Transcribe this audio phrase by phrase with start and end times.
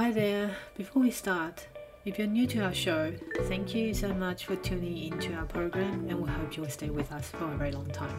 [0.00, 0.56] Hi there.
[0.78, 1.66] Before we start,
[2.06, 3.12] if you're new to our show,
[3.42, 7.12] thank you so much for tuning into our program and we hope you'll stay with
[7.12, 8.18] us for a very long time.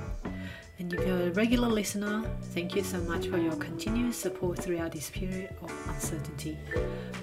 [0.78, 2.24] And if you're a regular listener,
[2.54, 6.56] thank you so much for your continuous support throughout this period of uncertainty.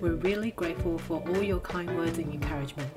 [0.01, 2.91] We're really grateful for all your kind words and encouragement.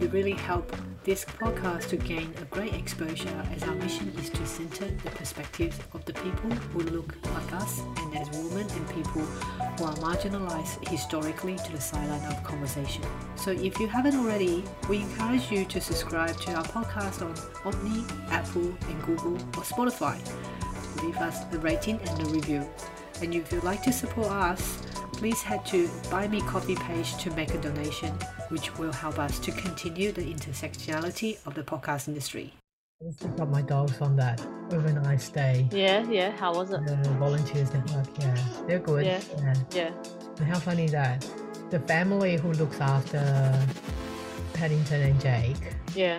[0.00, 0.74] You really help
[1.04, 5.76] this podcast to gain a great exposure as our mission is to center the perspectives
[5.94, 10.86] of the people who look like us and as women and people who are marginalized
[10.88, 13.02] historically to the sideline of conversation.
[13.34, 17.34] So if you haven't already, we encourage you to subscribe to our podcast on
[17.64, 20.20] Omni, Apple, and Google or Spotify.
[21.02, 22.68] Leave us a rating and a review.
[23.20, 24.78] And if you'd like to support us,
[25.22, 28.12] please head to Buy Me Coffee page to make a donation,
[28.48, 32.52] which will help us to continue the intersectionality of the podcast industry.
[33.00, 35.68] Let's pick my dogs on that overnight stay.
[35.70, 36.32] Yeah, yeah.
[36.32, 36.84] How was it?
[36.84, 39.06] The volunteers network, yeah, they're good.
[39.06, 39.20] Yeah.
[39.72, 39.92] Yeah.
[40.38, 41.24] And how funny is that
[41.70, 43.22] the family who looks after
[44.54, 46.18] Paddington and Jake, Yeah.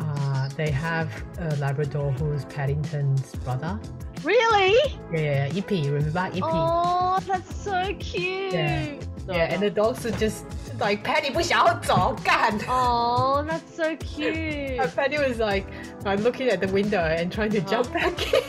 [0.00, 3.78] uh, they have a Labrador who's Paddington's brother.
[4.23, 4.77] Really?
[5.13, 6.39] Yeah, Ippy, remember Ippy?
[6.43, 8.53] Oh, that's so cute.
[8.53, 8.95] Yeah.
[9.27, 10.45] yeah, and the dogs are just
[10.79, 12.57] like Paddy 不想要走干.
[12.69, 14.79] Oh, that's so cute.
[14.79, 15.65] And Paddy was like,
[16.05, 18.09] I'm looking at the window and trying to jump Uh-huh.
[18.09, 18.41] back in.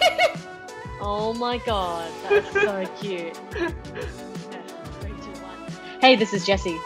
[1.00, 3.36] Oh my god, that's so cute.
[3.52, 3.74] Okay,
[5.00, 5.72] three, two, one.
[6.00, 6.78] Hey, this is Jessie,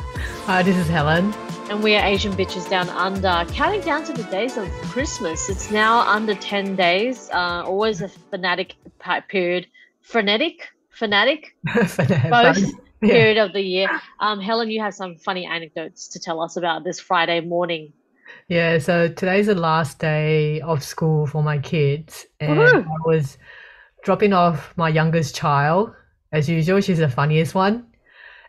[0.47, 1.33] Hi, this is Helen.
[1.70, 5.50] and we are Asian Bitches Down Under, counting down to the days of Christmas.
[5.50, 8.76] It's now under 10 days, uh, always a fanatic
[9.30, 9.68] period.
[10.02, 10.70] Frenetic?
[10.90, 11.56] Fanatic?
[11.64, 12.74] The Both.
[13.02, 13.14] Yeah.
[13.16, 13.90] period of the year.
[14.22, 17.92] Um, Helen, you have some funny anecdotes to tell us about this Friday morning.
[18.48, 22.86] Yeah, so today's the last day of school for my kids, and Woohoo!
[22.86, 23.38] I was
[24.04, 25.94] dropping off my youngest child.
[26.32, 27.88] As usual, she's the funniest one.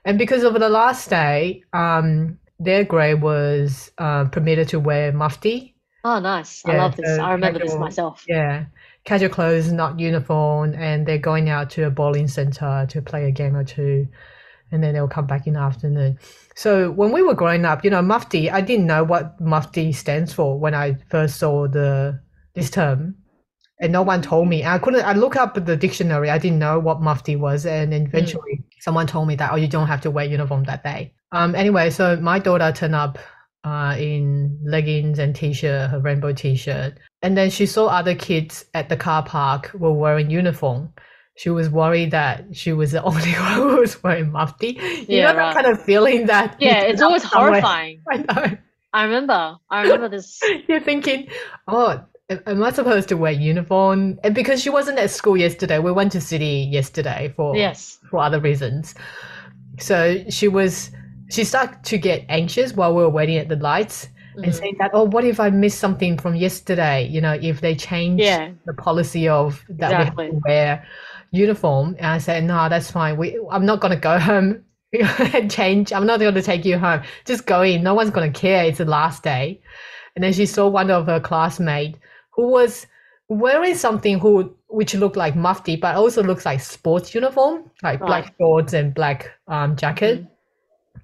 [0.05, 5.75] And because of the last day, um, their grade was uh, permitted to wear mufti.
[6.05, 6.65] Oh, nice.
[6.67, 7.17] I love this.
[7.17, 8.25] so I remember this myself.
[8.29, 8.67] Yeah,
[9.05, 13.31] casual clothes, not uniform, and they're going out to a bowling center to play a
[13.31, 14.07] game or two,
[14.71, 16.19] and then they'll come back in the afternoon.
[16.55, 20.33] So when we were growing up, you know, mufti, I didn't know what mufti stands
[20.33, 22.21] for when I first saw the
[22.55, 23.17] this term,
[23.85, 24.65] and no one told me.
[24.65, 25.05] I couldn't.
[25.05, 26.31] I looked up the dictionary.
[26.31, 29.69] I didn't know what mufti was, and then eventually someone told me that oh, you
[29.69, 31.13] don't have to wear uniform that day.
[31.33, 31.55] Um.
[31.55, 33.19] Anyway, so my daughter turned up.
[33.67, 38.91] Uh, in leggings and t-shirt, her rainbow t-shirt, and then she saw other kids at
[38.91, 40.93] the car park were wearing uniform.
[41.37, 44.77] She was worried that she was the only one who was wearing mufti.
[44.79, 45.55] You Yeah, know right.
[45.55, 48.03] that kind of feeling that Yeah, it's always somewhere- horrifying.
[48.13, 48.59] I know.
[48.93, 49.57] I remember.
[49.71, 50.39] I remember this.
[50.69, 51.29] You're thinking,
[51.67, 54.19] oh, am I supposed to wear uniform?
[54.25, 57.99] And because she wasn't at school yesterday, we went to city yesterday for Yes.
[58.11, 58.95] for other reasons.
[59.79, 60.91] So she was
[61.31, 64.55] she started to get anxious while we were waiting at the lights and Mhm.
[64.55, 67.07] saying that, oh, what if I missed something from yesterday?
[67.09, 68.51] You know, if they change Yeah.
[68.67, 70.27] the policy of that Exactly.
[70.27, 70.85] we have to wear
[71.31, 71.97] uniform.
[71.99, 73.17] And I said, no, that's fine.
[73.17, 74.63] We I'm not gonna go home
[75.35, 75.93] and change.
[75.93, 77.03] I'm not gonna take you home.
[77.25, 77.83] Just go in.
[77.83, 78.65] No one's gonna care.
[78.65, 79.61] It's the last day.
[80.15, 81.99] And then she saw one of her classmates
[82.35, 82.87] who was
[83.29, 88.35] wearing something who which looked like mufti, but also looks like sports uniform, like black
[88.39, 90.27] shorts and black um, jacket.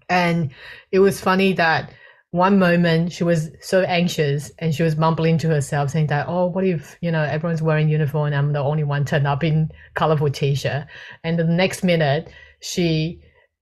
[0.09, 0.51] And
[0.91, 1.93] it was funny that
[2.33, 6.47] one moment she was so anxious and she was mumbling to herself, saying that, "Oh,
[6.47, 9.71] what if you know everyone's wearing uniform and I'm the only one turned up in
[9.95, 10.87] colorful t-shirt?"
[11.25, 12.31] And the next minute,
[12.61, 13.21] she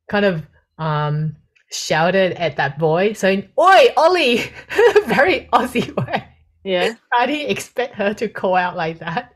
[0.09, 0.47] kind of
[0.79, 1.37] um,
[1.71, 4.39] shouted at that boy, saying, "Oi, Ollie!"
[5.07, 6.25] Very Aussie way.
[6.65, 6.95] Yeah.
[7.13, 9.35] I didn't expect her to call out like that.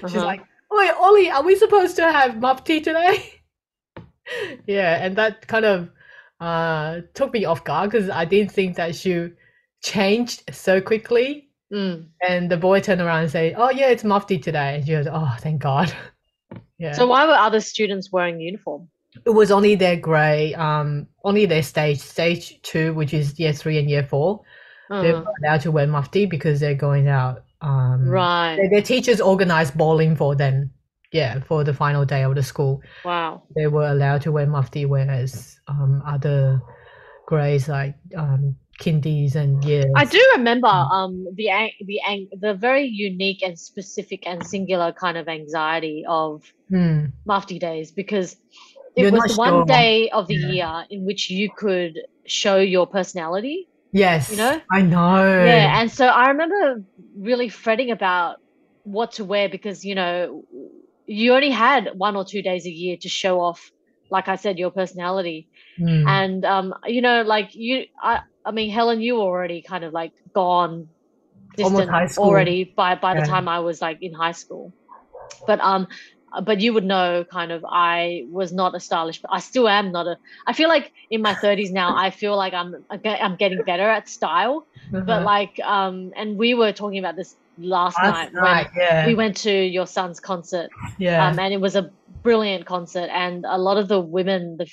[0.00, 0.24] She's Uh-huh.
[0.24, 0.42] like,
[0.72, 3.40] "Oi, Ollie, are we supposed to have mufti today?"
[4.66, 5.90] yeah, and that kind of
[6.40, 9.30] uh took me off guard because I didn't think that she
[9.82, 11.48] changed so quickly.
[11.72, 12.06] Mm.
[12.26, 15.06] And the boy turned around and said, "Oh yeah, it's mufti today." And she goes,
[15.10, 15.92] "Oh, thank God."
[16.78, 16.92] yeah.
[16.92, 18.88] So why were other students wearing uniform?
[19.26, 23.78] it was only their grade, um, only their stage, stage two, which is year three
[23.78, 24.42] and year four.
[24.90, 27.42] They're Uh, allowed to wear mufti because they're going out.
[27.60, 28.56] Um, right.
[28.56, 30.70] their, their teachers organized bowling for them.
[31.10, 33.42] Yeah, for the final day of the school, Wow.
[33.56, 36.60] they were allowed to wear mufti, whereas um, other
[37.26, 39.86] grades like um, kindies and years.
[39.96, 44.92] I do remember um the ang- the ang- the very unique and specific and singular
[44.92, 47.06] kind of anxiety of Hmm.
[47.24, 48.36] Mufti days because
[48.94, 49.64] it You're was not one sure.
[49.64, 50.48] day of the Yeah.
[50.52, 53.66] year in which you could show your personality.
[53.92, 54.60] Yes, You know?
[54.70, 55.44] I know.
[55.44, 56.84] Yeah, and so I remember
[57.16, 58.36] really fretting about
[58.84, 60.44] what to wear because you know
[61.06, 63.70] you only had one or two days a year to show off
[64.10, 65.48] like I said, your personality.
[65.78, 66.06] Mm.
[66.06, 69.92] And um, you know, like you, I, I mean, Helen, you were already kind of
[69.92, 70.88] like gone
[71.56, 72.24] distant high school.
[72.24, 74.72] already by by the time I was like in high school.
[75.46, 75.88] But um,
[76.42, 79.20] but you would know kind of I was not a stylish.
[79.30, 80.16] I still am not a.
[80.46, 84.08] I feel like in my thirties now, I feel like I'm I'm getting better at
[84.08, 84.66] style.
[84.90, 85.24] But Uh-huh.
[85.24, 89.14] like um, and we were talking about this last, Last night, night, yeah, when we
[89.14, 91.26] went to your son's concert yeah.
[91.26, 91.90] um, and it was a
[92.22, 94.66] brilliant concert and a lot of the women the,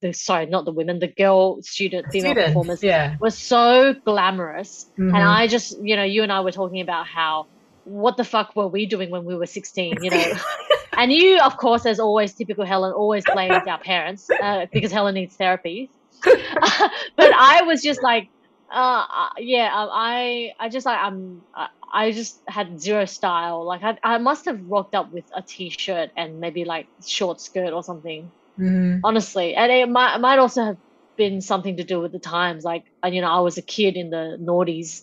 [0.00, 3.16] the sorry not the women the girl student female Students, performers yeah.
[3.20, 5.14] were so glamorous Mhm.
[5.14, 7.46] and i just you know you and i were talking about how
[7.84, 10.30] what the fuck were we doing when we were 16 you know?
[10.96, 15.14] And you of course as always typical helen always blames our parents uh, because helen
[15.14, 15.90] needs therapy.
[17.16, 18.28] But i was just like
[18.72, 19.04] uh
[19.38, 23.66] yeah um, i i just like i'm I, I just had zero style.
[23.66, 27.72] Like I, I must have rocked up with a t-shirt and maybe like short skirt
[27.74, 29.00] or something Mhm.
[29.04, 29.54] honestly.
[29.54, 30.76] And it might, it might also have
[31.16, 32.64] been something to do with the times.
[32.64, 35.02] Like you know i was a kid in the noughties.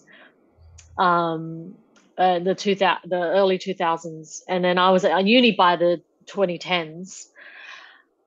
[0.97, 1.75] Um
[2.19, 7.25] uh, the 2000 the early 2000s and then i was at uni by the 2010s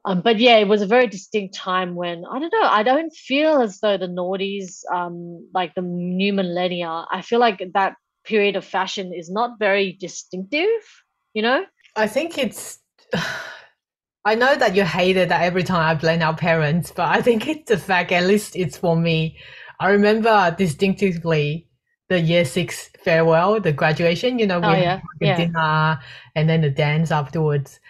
[0.05, 3.13] um, but yeah it was a very distinct time when i don't know i don't
[3.13, 7.95] feel as though the noughties um like the new millennia i feel like that
[8.25, 10.83] period of fashion is not very distinctive
[11.35, 11.65] you know
[11.97, 12.79] I think it's.
[14.25, 17.21] I know that you hate it that every time I blame our parents, but I
[17.23, 19.37] think it's the fact, at least it's for me.
[19.81, 21.67] I remember distinctively
[22.13, 25.37] the year six farewell, the graduation, you know, oh, we Oh, had yeah, like yeah.
[25.37, 26.01] dinner
[26.37, 27.81] and then the dance afterwards.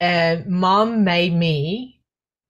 [0.00, 2.00] And mom made me,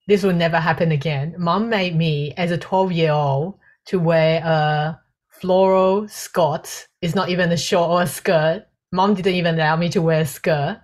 [0.08, 1.34] this will never happen again.
[1.38, 3.54] Mom made me, as a 12 year old,
[3.86, 6.88] to wear a floral skirt.
[7.00, 8.66] It's not even a short or a skirt.
[8.92, 10.80] Mom didn't even allow me to wear a skirt.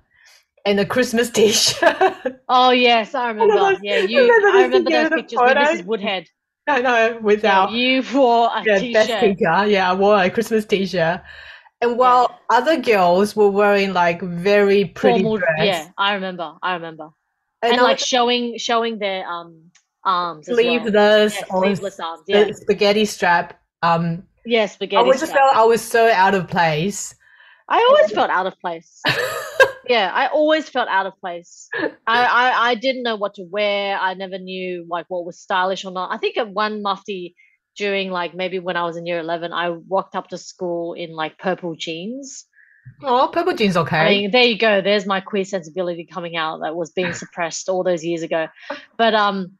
[0.66, 2.42] And a Christmas t-shirt.
[2.48, 6.26] oh yes i remember those- yeah I you remember i remember those pictures mrs woodhead
[6.74, 9.20] I know, Yeah, without you wore a best t-shirt.
[9.20, 9.66] teacher.
[9.66, 11.22] Yeah, I wore a Christmas t-shirt.
[11.82, 16.54] And while other girls were wearing like very pretty Formal, dress, yeah, I remember.
[16.62, 17.08] I remember.
[17.62, 19.70] and, And, like was showing showing their um
[20.04, 20.64] arms as well.
[20.64, 22.22] sleeveless Yeah, sleeveless arms.
[22.26, 23.58] Yeah, the spaghetti strap.
[23.82, 25.08] Um, yeah, I spaghetti.
[25.08, 25.42] was just strap.
[25.42, 27.14] felt I was so out of place.
[27.68, 29.00] I always felt out of place.
[29.90, 31.68] Yeah, I always felt out of place.
[31.74, 33.98] I, I I didn't know what to wear.
[33.98, 36.12] I never knew like what was stylish or not.
[36.12, 37.34] I think at one mufti
[37.76, 41.10] during like maybe when I was in year eleven, I walked up to school in
[41.10, 42.46] like purple jeans.
[43.02, 43.96] oh, purple jeans, okay.
[43.96, 44.80] I mean, there you go.
[44.80, 48.46] There's my queer sensibility coming out that was being suppressed all those years ago.
[48.96, 49.58] But um,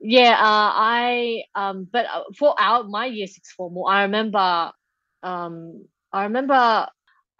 [0.00, 4.72] yeah, uh, I um, but uh, for our my year six formal, I remember
[5.22, 6.88] um, I remember.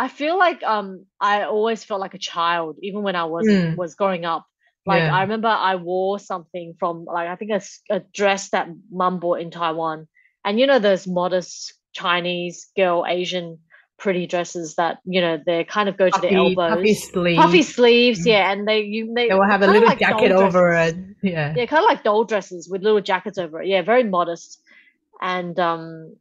[0.02, 3.76] I feel like um, I always felt like a child, even when I was Mm.
[3.76, 4.44] was growing up.
[4.84, 5.14] Like Yeah.
[5.14, 7.52] I remember I wore something from like I think
[7.88, 10.08] a dress that mum bought in Taiwan,
[10.44, 13.58] and you know those modest Chinese girl Asian
[13.96, 17.36] pretty dresses that you know they kind of go to the puffy, elbows, puffy sleeve.
[17.36, 18.26] puffy sleeves, Mm.
[18.26, 20.96] yeah, and they you they, They will have a little like jacket over it.
[21.22, 21.54] Yeah.
[21.56, 23.68] Yeah, kind of like doll dresses with little jackets over it.
[23.68, 24.60] Yeah, very modest
[25.20, 26.16] and um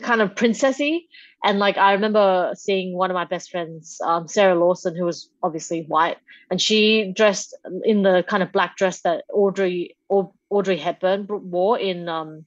[0.00, 1.06] kind of princessy.
[1.44, 5.28] And like I remember seeing one of my best friends, um, Sarah Lawson, who was
[5.42, 6.16] obviously white,
[6.50, 7.54] and she dressed
[7.84, 12.46] in the kind of black dress that Audrey Au- Audrey Hepburn wore in um,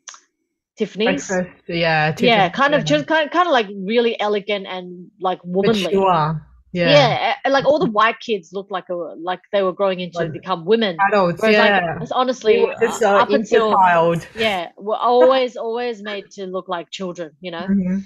[0.77, 1.27] Tiffany's.
[1.27, 2.15] Breakfast, yeah.
[2.19, 5.83] Yeah, kind of just kind kind of like really elegant and like womanly.
[5.83, 6.43] mature.
[6.77, 7.35] Yeah.
[7.43, 10.31] Yeah, like all the white kids looked like a like they were growing into Like
[10.33, 10.97] become women.
[11.11, 11.93] Adults, Whereas yeah.
[11.93, 14.27] like it's honestly just uh, up until child.
[14.35, 17.67] yeah, we're always always made to look like children, you know.
[17.67, 18.03] Mhm.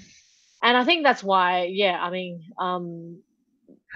[0.64, 3.18] And I think that's why, yeah, I mean, um,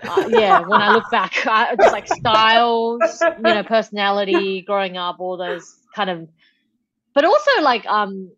[0.03, 5.17] uh, yeah, when I look back, I, just like styles, you know, personality, growing up,
[5.21, 6.29] all those kind of,
[7.15, 8.33] but also like, um,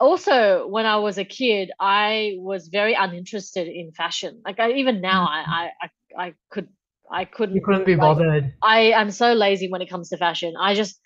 [0.00, 4.42] also when I was a kid, I was very uninterested in fashion.
[4.44, 6.68] Like I, even now, I, I, I, I could,
[7.10, 7.54] I couldn't.
[7.56, 8.54] You couldn't be like, bothered.
[8.62, 10.54] I am so lazy when it comes to fashion.
[10.60, 11.00] I just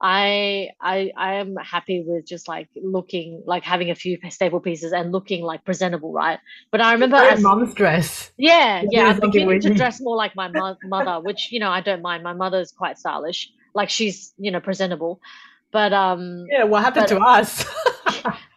[0.00, 4.92] I I I am happy with just like looking like having a few staple pieces
[4.92, 6.38] and looking like presentable, right?
[6.70, 8.30] But I remember as mom's dress.
[8.38, 11.68] yeah, Yeah, yeah, I'm beginning to dress more like my mo- mother, which you know
[11.70, 12.22] I don't mind.
[12.22, 15.20] My mother's quite stylish, like she's you know presentable,
[15.70, 17.66] but um Yeah, what happened But- to us?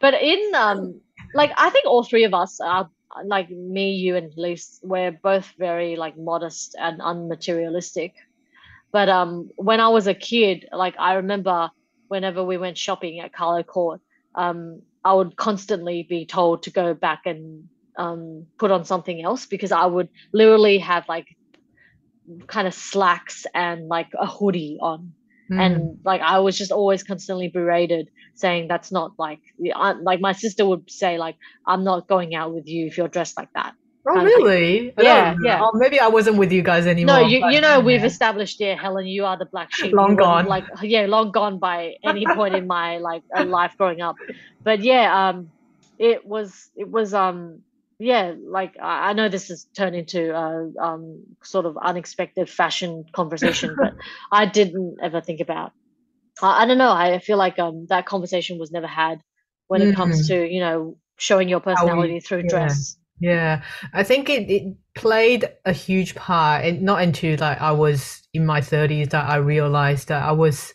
[0.02, 1.00] but in um
[1.34, 2.90] like i think all three of us are
[3.26, 8.14] like me you and Lise, we're both very like modest and unmaterialistic.
[8.92, 11.70] But um when i was a kid like i remember
[12.08, 14.02] whenever we went shopping at carlo court
[14.36, 19.48] um i would constantly be told to go back and um put on something else
[19.48, 21.26] because i would literally have like
[22.48, 25.14] kind of slacks and like a hoodie on.
[25.52, 25.60] Mm.
[25.60, 29.40] and like I was just always constantly berated, saying that's not like
[29.76, 31.36] I, like my sister would say like
[31.68, 33.74] I'm not going out with you if you're dressed like that.
[34.06, 34.94] oh, kind of really?
[35.00, 35.60] Yeah, yeah.
[35.62, 37.22] Oh, maybe I wasn't with you guys anymore.
[37.22, 39.94] No, you but- you know we've established, yeah, Helen, you are the black sheep.
[39.94, 40.46] Long gone.
[40.46, 44.16] Like yeah, long gone by any point in my like uh, life growing up.
[44.64, 45.52] But yeah, um,
[46.00, 47.60] it was it was um
[48.00, 53.06] yeah like I, I know this has turned into a um sort of unexpected fashion
[53.14, 53.94] conversation, but
[54.32, 55.72] I didn't ever think about.
[56.42, 56.92] I, I don't know.
[56.92, 59.22] I feel like um that conversation was never had
[59.68, 62.50] when it comes to you know showing your personality through yeah.
[62.50, 62.98] dress.
[63.20, 63.64] Yeah,
[63.94, 68.46] I think it, it played a huge part, and not until like I was in
[68.46, 70.74] my thirties that I realized that I was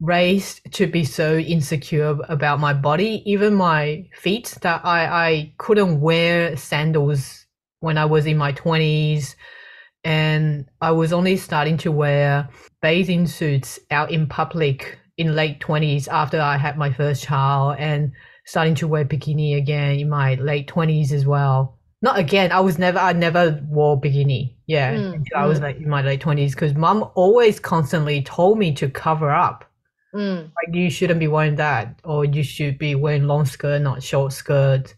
[0.00, 6.00] raised to be so insecure about my body, even my feet, that I I couldn't
[6.00, 7.46] wear sandals
[7.80, 9.34] when I was in my twenties,
[10.04, 12.48] and I was only starting to wear
[12.80, 18.12] bathing suits out in public in late twenties after I had my first child, and
[18.46, 21.78] starting to wear bikini again in my late twenties as well.
[22.02, 22.50] Not again.
[22.50, 22.98] I was never.
[22.98, 24.54] I never wore bikini.
[24.66, 25.62] Yeah, Mm, I was mm.
[25.62, 29.64] like in my late twenties because mom always constantly told me to cover up.
[30.14, 30.44] Mm.
[30.44, 34.32] Like you shouldn't be wearing that, or you should be wearing long skirt, not short
[34.32, 34.94] skirt.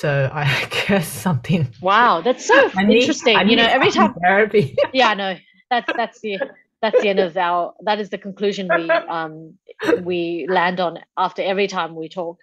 [0.00, 1.68] So I guess something.
[1.80, 3.48] Wow, that's so need- interesting.
[3.48, 4.76] You know, every time therapy.
[4.92, 5.34] yeah i know
[5.70, 6.38] that's that's the
[6.82, 9.58] that's the end of our that is the conclusion we um
[9.94, 12.38] we land on after every time we talk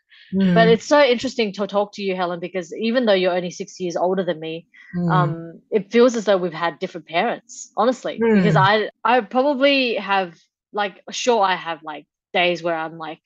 [0.53, 3.51] but Mm, it's so interesting to talk to you helen because even though you're only
[3.51, 7.71] six years older than me mm, um it feels as though we've had different parents
[7.77, 8.63] honestly because Mm.
[8.69, 10.35] i i probably have
[10.73, 13.21] like sure i have like days where i'm like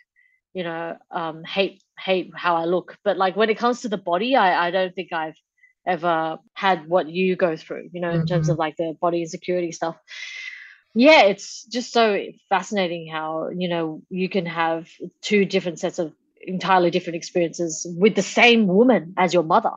[0.53, 3.98] you know um hate hate how i look but like when it comes to the
[3.98, 5.36] body i i don't think i've
[5.86, 9.72] ever had what you go through you know in terms of like the body insecurity
[9.72, 9.98] stuff
[10.95, 12.19] yeah it's just so
[12.50, 14.88] fascinating how you know you can have
[15.22, 16.13] two different sets of
[16.48, 19.72] entirely different experiences with the same woman as your mother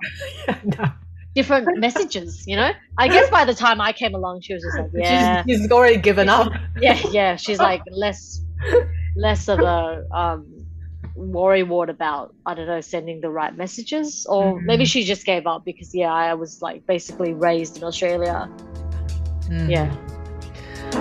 [0.64, 0.92] no.
[1.34, 2.70] different messages, you know?
[2.98, 5.70] I guess by the time I came along, she was just like, yeah, She's, she's
[5.70, 6.52] already given up.
[6.80, 7.36] yeah, yeah.
[7.36, 8.40] She's like less,
[9.16, 10.55] less of a um,
[11.16, 14.26] worry wart about, I don't know, sending the right messages.
[14.28, 14.88] Or maybe Mhm.
[14.88, 18.48] she just gave up because, yeah, I was like basically raised in Australia.
[19.48, 19.70] Mm.
[19.70, 20.96] Yeah.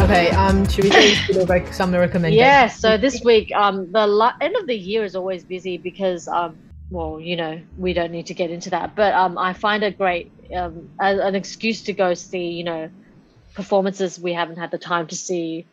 [0.00, 0.30] Okay.
[0.30, 0.68] Um.
[0.68, 2.36] Should we do like some recommendations?
[2.36, 6.28] Yeah, so this week, um, the la- end of the year is always busy because,
[6.28, 6.56] um,
[6.90, 9.90] well, you know, we don't need to get into that, but um, I find a
[9.90, 12.90] great um, as an excuse to go see, you know,
[13.54, 15.66] performances we haven't had the time to see,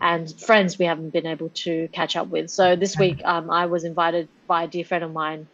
[0.00, 2.50] and friends we haven't been able to catch up with.
[2.50, 5.46] So this week, um, I was invited by a dear friend of mine.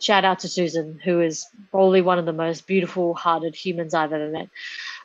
[0.00, 4.28] Shout out to Susan, who is probably one of the most beautiful-hearted humans I've ever
[4.28, 4.48] met.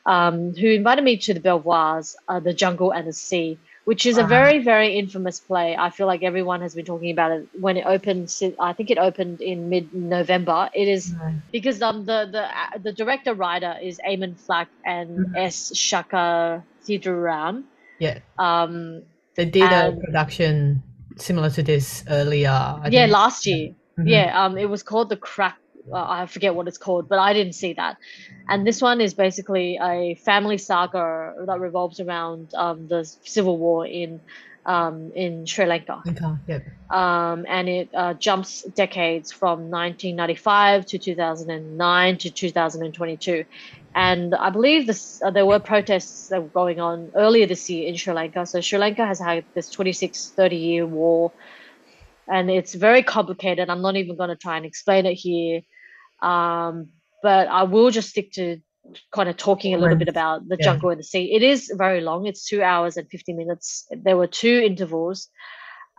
[0.05, 4.17] Um, who invited me to the Belvoirs, uh, the Jungle and the Sea, which is
[4.17, 7.75] a very very infamous play i feel like everyone has been talking about it when
[7.77, 11.41] it opened i think it opened in mid november it is Mm.
[11.51, 12.43] because um the the
[12.85, 15.35] the director writer is Eamon Flack and Mhm.
[15.35, 17.63] S Shaka Siduram.
[17.99, 18.19] Yeah.
[18.39, 19.03] Um
[19.35, 20.81] They did a production
[21.17, 22.49] similar to this earlier.
[22.49, 23.75] I yeah, last year.
[23.99, 24.07] Mhm.
[24.07, 25.57] Yeah, um it was called The Crack
[25.91, 27.97] uh, I forget what it's called, but I didn't see that.
[28.47, 33.85] And this one is basically a family saga that revolves around um, the civil war
[33.85, 34.21] in
[34.65, 36.01] um, in Sri Lanka.
[36.07, 36.25] Okay.
[36.47, 36.65] Yep.
[36.89, 43.45] um, and it uh, jumps decades from 1995 to 2009 to 2022.
[43.95, 47.87] And I believe this, uh, there were protests that were going on earlier this year
[47.87, 48.45] in Sri Lanka.
[48.45, 51.31] So Sri Lanka has had this 26, 30 year war,
[52.27, 53.69] and it's very complicated.
[53.69, 55.61] I'm not even going to try and explain it here,
[56.23, 56.89] um,
[57.21, 58.57] but I will just stick to
[59.15, 60.65] kind of talking a little bit about the Yeah.
[60.65, 61.33] jungle and the sea.
[61.33, 62.25] It is very long.
[62.27, 63.87] It's two hours and 50 minutes.
[64.05, 65.29] There were two intervals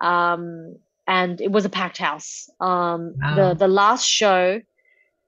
[0.01, 0.77] um,
[1.07, 2.49] and it was a packed house.
[2.61, 3.35] Um, Wow.
[3.37, 4.61] The the last show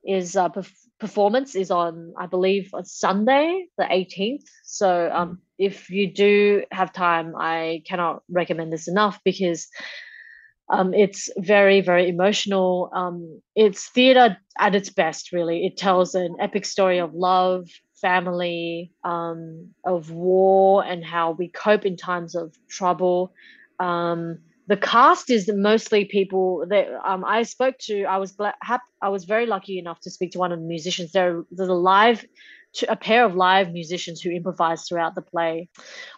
[0.05, 4.45] is uh, perf- performance is on I believe on Sunday the 18th.
[4.65, 9.69] So um, if you do have time, I cannot recommend this enough because
[10.69, 12.91] um, it's very very emotional.
[12.95, 15.33] Um, it's theater at its best.
[15.33, 17.69] Really, it tells an epic story of love.
[18.03, 23.33] Family, um, of war, and how we cope in times of trouble.
[23.81, 28.05] Um, the cast is mostly people that um, I spoke to.
[28.05, 30.67] I was gla- hap- I was very lucky enough to speak to one of the
[30.67, 31.13] musicians.
[31.13, 32.25] There, there's a live
[32.89, 35.69] a pair of live musicians who improvise throughout the play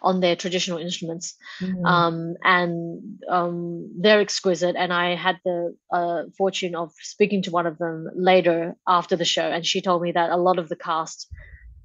[0.01, 1.85] on their traditional instruments, mm.
[1.85, 4.75] um, and um, they're exquisite.
[4.75, 9.25] And I had the uh, fortune of speaking to one of them later after the
[9.25, 11.27] show, and she told me that a lot of the cast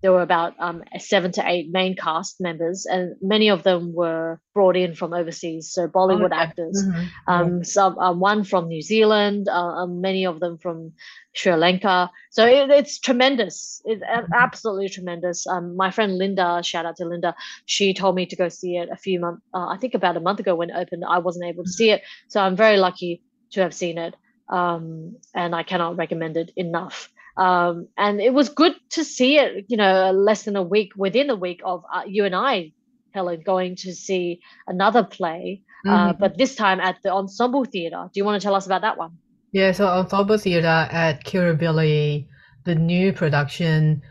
[0.05, 4.39] there were about um, seven to eight main cast members, and many of them were
[4.53, 6.43] brought in from overseas, so Bollywood okay.
[6.43, 6.85] actors.
[6.87, 7.07] Mm-hmm.
[7.27, 10.93] Um, some uh, one from New Zealand, uh, um, many of them from
[11.33, 12.11] Sri Lanka.
[12.33, 13.81] So it, it's tremendous.
[13.87, 14.31] It's mm-hmm.
[14.35, 15.47] absolutely tremendous.
[15.47, 17.35] Um, my friend Linda, shout out to Linda,
[17.65, 20.21] she told me to go see it a few months, uh, I think about a
[20.21, 21.03] month ago when it opened.
[21.09, 24.15] I wasn't able to see it, so I'm very lucky to have seen it,
[24.51, 27.09] um, and I cannot recommend it enough.
[27.37, 31.31] Um, and it was good to see it, you know, less than a week within
[31.31, 32.73] a week of uh, you and I,
[33.12, 36.11] Helen, going to see another play, uh, mm-hmm.
[36.11, 38.09] uh, but this time at the Ensemble Theatre.
[38.12, 39.19] Do you want to tell us about that one?
[39.53, 42.29] Yeah, so Ensemble Theatre at Kirribilli,
[42.64, 44.03] the new production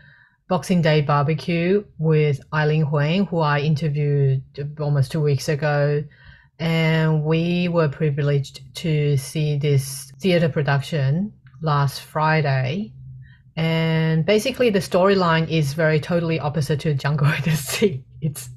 [0.46, 4.42] Boxing Day Barbecue with Aileen Huang, who I interviewed
[4.78, 6.04] almost two weeks ago.
[6.58, 12.92] And we were privileged to see this theatre production last Friday
[13.56, 18.02] and basically the storyline is very totally opposite to Jungle in the Sea.
[18.20, 18.48] It's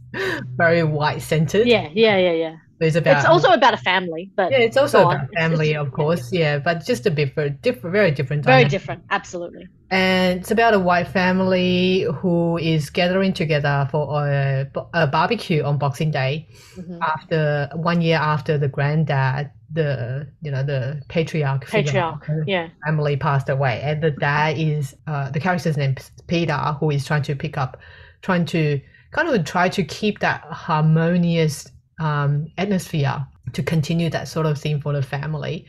[0.55, 1.67] very white centered.
[1.67, 2.55] Yeah, yeah, yeah, yeah.
[2.79, 3.17] It's about.
[3.17, 6.31] It's also about a family, but yeah, it's also about a family, it's, of course.
[6.31, 8.45] Yeah, yeah, but just a bit for different, very different.
[8.45, 9.67] Very different, absolutely.
[9.89, 15.79] And it's about a white family who is gathering together for a, a barbecue on
[15.79, 17.01] Boxing Day, mm-hmm.
[17.01, 22.69] after one year after the granddad the you know the patriarch patriarch yeah.
[22.85, 23.81] Family passed away.
[23.83, 25.95] And the dad is uh, the character's name
[26.27, 27.77] peter who is trying to pick up
[28.21, 28.79] trying to
[29.11, 31.69] kind of try to keep that harmonious
[31.99, 35.65] um, atmosphere to continue that sort of thing for the family.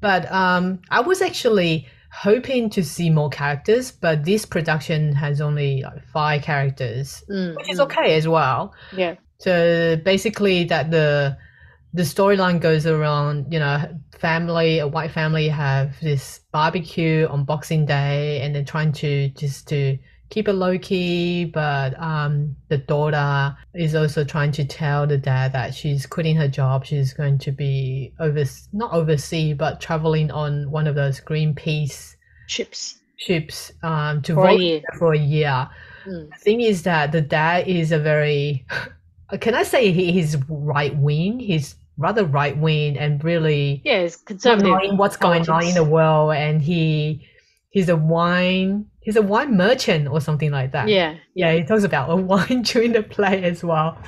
[0.00, 5.82] But um, i was actually hoping to see more characters but this production has only
[5.82, 8.74] like five characters mm, which is okay as well.
[8.94, 9.16] Yeah.
[9.38, 11.36] So basically that the
[11.94, 13.82] the storyline goes around, you know,
[14.18, 19.68] family, a white family have this barbecue on Boxing Day, and they're trying to just
[19.68, 21.46] to keep it low key.
[21.46, 26.48] But um, the daughter is also trying to tell the dad that she's quitting her
[26.48, 26.84] job.
[26.84, 33.00] She's going to be over, not overseas, but traveling on one of those Greenpeace ships.
[33.16, 34.82] Ships um, to for a year.
[34.98, 35.68] For a year.
[36.06, 36.30] Mm.
[36.30, 38.64] The thing is that the dad is a very
[39.30, 41.38] Uh, can I say he, he's right wing?
[41.38, 44.70] He's rather right wing and really yeah, he's conservative.
[44.70, 45.48] Knowing what's politics.
[45.48, 47.26] going on in the world, and he
[47.70, 50.88] he's a wine he's a wine merchant or something like that.
[50.88, 51.54] Yeah, yeah.
[51.54, 53.98] He talks about a wine during the play as well.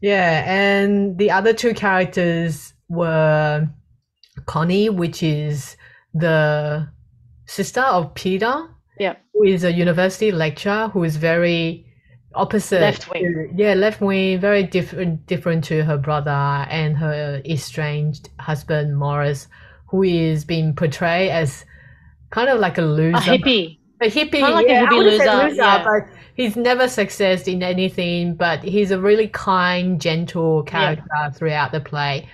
[0.00, 3.68] Yeah, and the other two characters were
[4.46, 5.76] Connie, which is
[6.14, 6.88] the
[7.46, 8.68] sister of Peter.
[8.98, 11.86] Yeah, who is a university lecturer who is very
[12.34, 12.80] opposite.
[12.80, 13.52] Left wing.
[13.56, 19.48] Yeah left wing very different different to her brother and her estranged husband morris
[19.86, 21.64] who is being portrayed as
[22.30, 23.16] kind of like a loser.
[23.16, 23.78] A hippie.
[24.00, 25.84] A hippie kind of like yeah, a hippie loser, loser yeah.
[25.84, 31.30] but he's never success in anything but he's a really kind gentle character yeah.
[31.30, 32.28] throughout the play.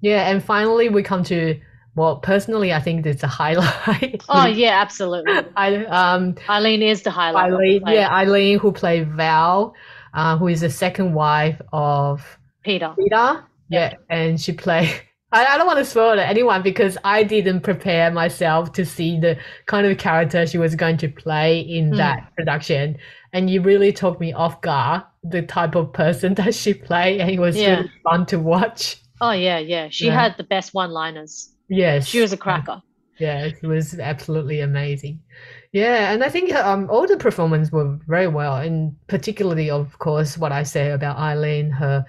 [0.00, 1.60] Yeah and finally we come to
[1.96, 4.22] well, personally, I think it's a highlight.
[4.28, 5.32] Oh yeah, absolutely.
[5.56, 7.52] I um Aileen is the highlight.
[7.52, 9.74] Aileen, yeah, Aileen who played Val,
[10.12, 12.94] uh, who is the second wife of Peter.
[12.98, 14.90] Peter, yeah, and she played.
[15.32, 19.18] I, I don't want to spoil it anyone because I didn't prepare myself to see
[19.18, 21.96] the kind of character she was going to play in mm.
[21.96, 22.98] that production,
[23.32, 25.02] and you really took me off guard.
[25.24, 27.76] The type of person that she played, and it was yeah.
[27.76, 29.00] really fun to watch.
[29.20, 29.88] Oh yeah, yeah.
[29.88, 30.20] She yeah.
[30.20, 31.55] had the best one-liners.
[31.68, 32.06] Yes.
[32.06, 32.82] She was a cracker.
[33.18, 35.20] Yeah, it was absolutely amazing.
[35.72, 40.36] Yeah, and I think um, all the performances were very well, and particularly, of course,
[40.36, 42.04] what I say about Aileen, her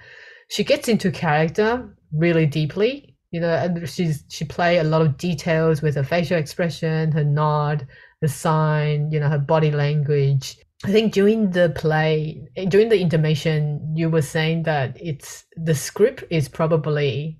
[0.50, 3.14] she gets into character really deeply.
[3.30, 7.24] You know, and she's she play a lot of details with her facial expression, her
[7.24, 7.86] nod,
[8.22, 10.56] the sign, you know, her body language.
[10.84, 16.24] I think during the play, during the intermission, you were saying that it's the script
[16.30, 17.38] is probably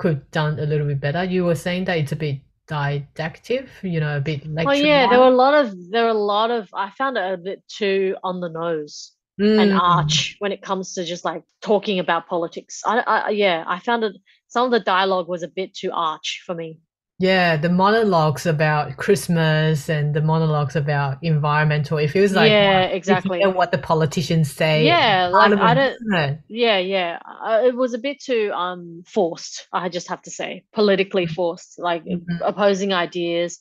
[0.00, 1.22] could done a little bit better.
[1.22, 4.66] You were saying that it's a bit didactic, you know, a bit like.
[4.66, 6.68] Oh yeah, there were a lot of there were a lot of.
[6.72, 9.60] I found it a bit too on the nose mm.
[9.60, 12.80] and arch when it comes to just like talking about politics.
[12.86, 14.16] I, I yeah, I found it.
[14.48, 16.80] Some of the dialogue was a bit too arch for me.
[17.20, 21.98] Yeah, the monologues about Christmas and the monologues about environmental.
[21.98, 24.86] It feels like yeah, exactly what the politicians say.
[24.86, 26.38] Yeah, like I don't.
[26.48, 29.68] Yeah, yeah, uh, it was a bit too um forced.
[29.70, 31.34] I just have to say, politically mm-hmm.
[31.34, 32.42] forced, like mm-hmm.
[32.42, 33.60] opposing ideas.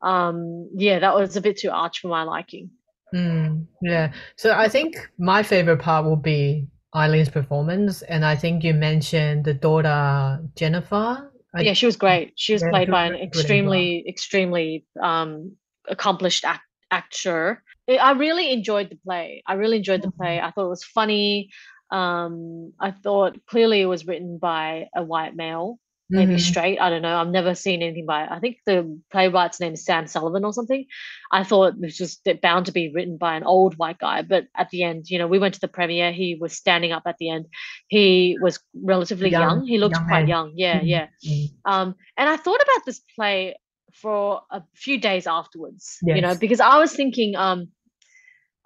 [0.00, 2.70] Um, yeah, that was a bit too arch for my liking.
[3.12, 4.12] Mm, yeah.
[4.36, 9.44] So I think my favorite part will be Aileen's performance, and I think you mentioned
[9.44, 11.32] the daughter Jennifer.
[11.56, 12.34] I, yeah, she was great.
[12.36, 13.28] She was Yeah, played by an as well.
[13.28, 15.56] extremely, extremely um,
[15.88, 17.62] accomplished act- actor.
[17.88, 19.42] I I really enjoyed the play.
[19.46, 20.40] I really enjoyed the play.
[20.40, 21.50] I thought it was funny.
[21.90, 26.40] Um, I thought clearly it was written by a white male, maybe Mhm.
[26.40, 26.78] straight.
[26.80, 27.16] I don't know.
[27.16, 28.26] I've never seen anything by.
[28.26, 30.84] I think the playwright's name is Sam Sullivan or something.
[31.32, 34.46] I thought it was just bound to be written by an old white guy, but
[34.54, 36.12] at the end, you know, we went to the premiere.
[36.12, 37.46] He was standing up at the end.
[37.88, 39.66] He was relatively Young- young.
[39.66, 40.28] He looked young quite man.
[40.28, 40.52] young.
[40.54, 40.86] Yeah, Mhm.
[40.88, 41.06] yeah.
[41.26, 41.48] Mm.
[41.64, 43.56] Um, and I thought about this play
[43.92, 47.72] for a few days afterwards, you know, because I was thinking, um,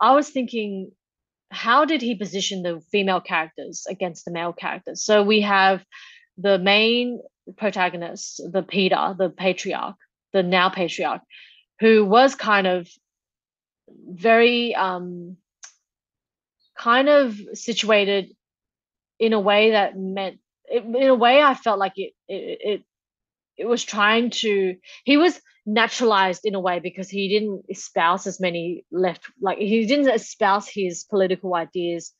[0.01, 0.91] I was thinking,
[1.53, 5.05] how did he position the female characters against the male characters?
[5.05, 5.85] So we have
[6.41, 7.21] the main
[7.57, 9.97] protagonist, the Peter, the patriarch,
[10.33, 11.23] the now patriarch,
[11.81, 12.89] who was kind of
[14.09, 15.37] very um
[16.79, 18.35] kind of situated
[19.19, 22.83] in a way that meant it, in a way I felt like it it it
[23.57, 28.41] it was trying to he was naturalized in a way because he didn't espouse as
[28.41, 32.13] many left like he didn't espouse his political ideas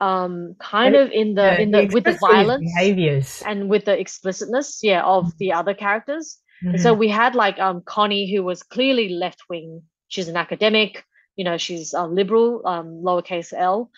[0.00, 3.42] um kind And of in the Yeah, in he the with the violence behaviors.
[3.46, 7.82] and with the explicitness yeah of the other characters and so we had like um
[7.84, 9.82] Connie, who was clearly left wing.
[10.08, 11.04] She's an academic,
[11.36, 13.90] you know, she's a liberal, um, lowercase L.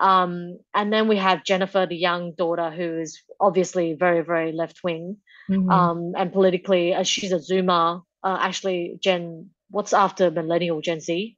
[0.00, 4.80] Um, and then we have Jennifer, the young daughter, who is obviously very, very left
[4.84, 5.18] wing.
[5.50, 5.70] Mhm.
[5.70, 8.02] Um, and politically, uh, she's a Zoomer.
[8.22, 11.36] Uh, actually, Gen, what's after millennial Gen Z?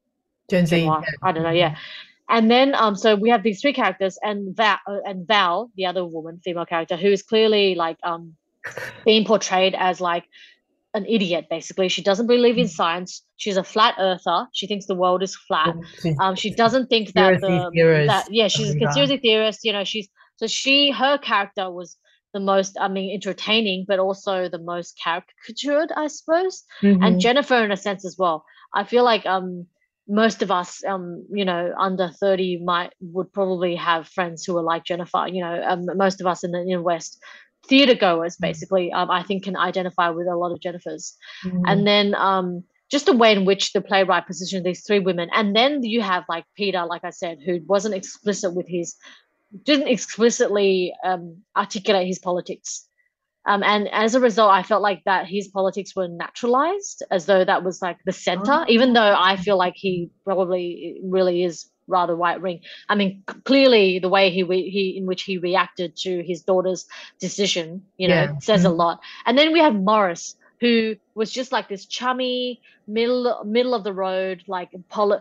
[0.49, 0.89] Gen Z.
[1.23, 1.51] I don't know.
[1.51, 1.77] Yeah.
[2.31, 5.87] And then, um, so we have these three characters, and Val, uh, and Val, the
[5.87, 8.37] other woman, female character, who is clearly like um
[9.05, 10.25] being portrayed as like
[10.95, 11.47] an idiot.
[11.51, 13.23] Basically, she doesn't believe in science.
[13.37, 14.47] She's a flat earther.
[14.53, 15.75] She thinks the world is flat.
[16.21, 19.01] Um, she doesn't think that the theorist, that yeah, she's a something like that.
[19.01, 19.61] conspiracy theorist.
[19.65, 21.97] You know, she's so she her character was
[22.33, 27.05] the most I mean entertaining, but also the most caricatured, I suppose Mhm.
[27.05, 28.45] and Jennifer in a sense as well.
[28.75, 29.67] I feel like um
[30.11, 34.63] most of us um you know under 30 might would probably have friends who are
[34.63, 37.23] like Jennifer, you know, um, most of us in the, in West
[37.69, 41.17] theater goers basically um I think can identify with a lot of Jennifer's.
[41.45, 41.63] Mhm.
[41.67, 45.55] And then um just the way in which the playwright positioned these three women and
[45.55, 48.97] then you have like Peter like I said who wasn't explicit with his
[49.65, 52.87] didn't explicitly um, articulate his politics.
[53.47, 57.45] Um, and as a result, I felt like that his politics were naturalized as though
[57.45, 62.15] that was like the center, even though I feel like he probably really is rather
[62.17, 62.61] white ring.
[62.89, 66.87] I mean, clearly the way he re- he in which he reacted to his daughter's
[67.19, 68.39] decision, you know, Yeah.
[68.41, 68.77] says a Mhm.
[68.77, 69.01] lot.
[69.27, 73.93] And then we have Morris, who was just like this chummy middle middle of the
[73.95, 75.21] road, like poli-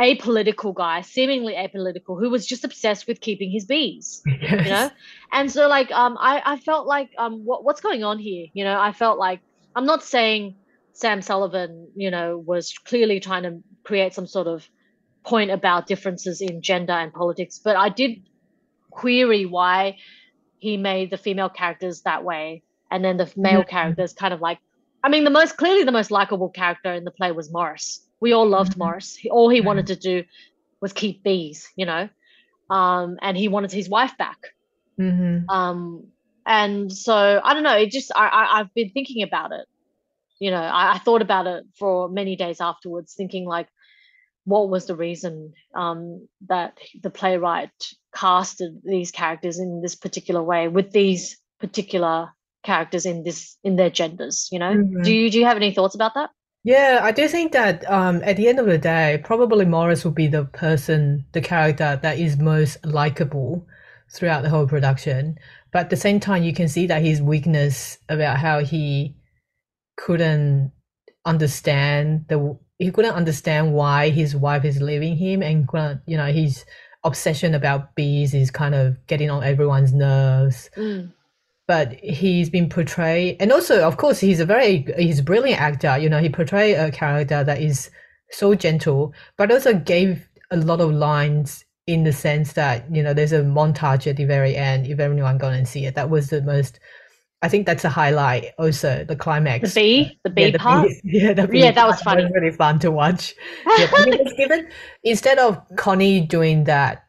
[0.00, 4.64] apolitical guy, seemingly apolitical, who was just obsessed with keeping his bees Yes.
[4.64, 4.90] you know
[5.32, 8.64] and so like um i i felt like um what, what's going on here you
[8.64, 9.40] know i felt like
[9.76, 10.56] i'm not saying
[10.92, 14.68] sam sullivan you know was clearly trying to create some sort of
[15.24, 18.12] point about differences in gender and politics but i did
[18.90, 19.96] query why
[20.58, 23.68] he made the female characters that way and then the male Mhm.
[23.68, 24.58] characters kind of like
[25.02, 28.32] i mean the most clearly the most likable character in the play was morris we
[28.32, 30.24] all loved morris He- all he wanted to do
[30.80, 32.08] was keep bees you know?
[32.70, 34.38] Um and he wanted his wife back.
[34.98, 35.44] Mhm.
[35.48, 36.06] um
[36.46, 39.66] and so i don't know it just i, I i've been thinking about it.
[40.38, 43.68] You know I, I thought about it for many days afterwards thinking like
[44.44, 47.70] what was the reason um that the playwright
[48.14, 52.30] casted these characters in this particular way with these particular
[52.62, 54.72] characters in this in their genders you know?
[54.74, 55.02] Mhm.
[55.04, 56.30] do you do you have any thoughts about that
[56.62, 60.12] Yeah, I do think that um, at the end of the day, probably Morris will
[60.12, 63.66] be the person, the character that is most likable
[64.12, 65.38] throughout the whole production.
[65.72, 69.16] But at the same time, you can see that his weakness about how he
[69.96, 70.72] couldn't
[71.24, 75.68] understand the he couldn't understand why his wife is leaving him, and
[76.06, 76.64] you know his
[77.04, 81.12] obsession about bees is kind of getting on everyone's nerves Mm,
[81.70, 85.96] but he's been portrayed and also of course he's a very he's a brilliant actor.
[85.96, 87.92] You know he portrayed a character that is
[88.32, 93.14] so gentle but also gave a lot of lines in the sense that you know
[93.14, 95.94] there's a montage at the very end if everyone gone and see it.
[95.94, 96.80] That was the most
[97.42, 100.88] i think that's a highlight also the the climax bee the bee yeah, the part?
[101.04, 102.24] Yeah, the Yeah, that was funny.
[102.34, 103.34] really fun to watch.
[103.78, 103.86] Yeah,
[104.36, 104.68] given
[105.04, 107.04] instead of Connie doing that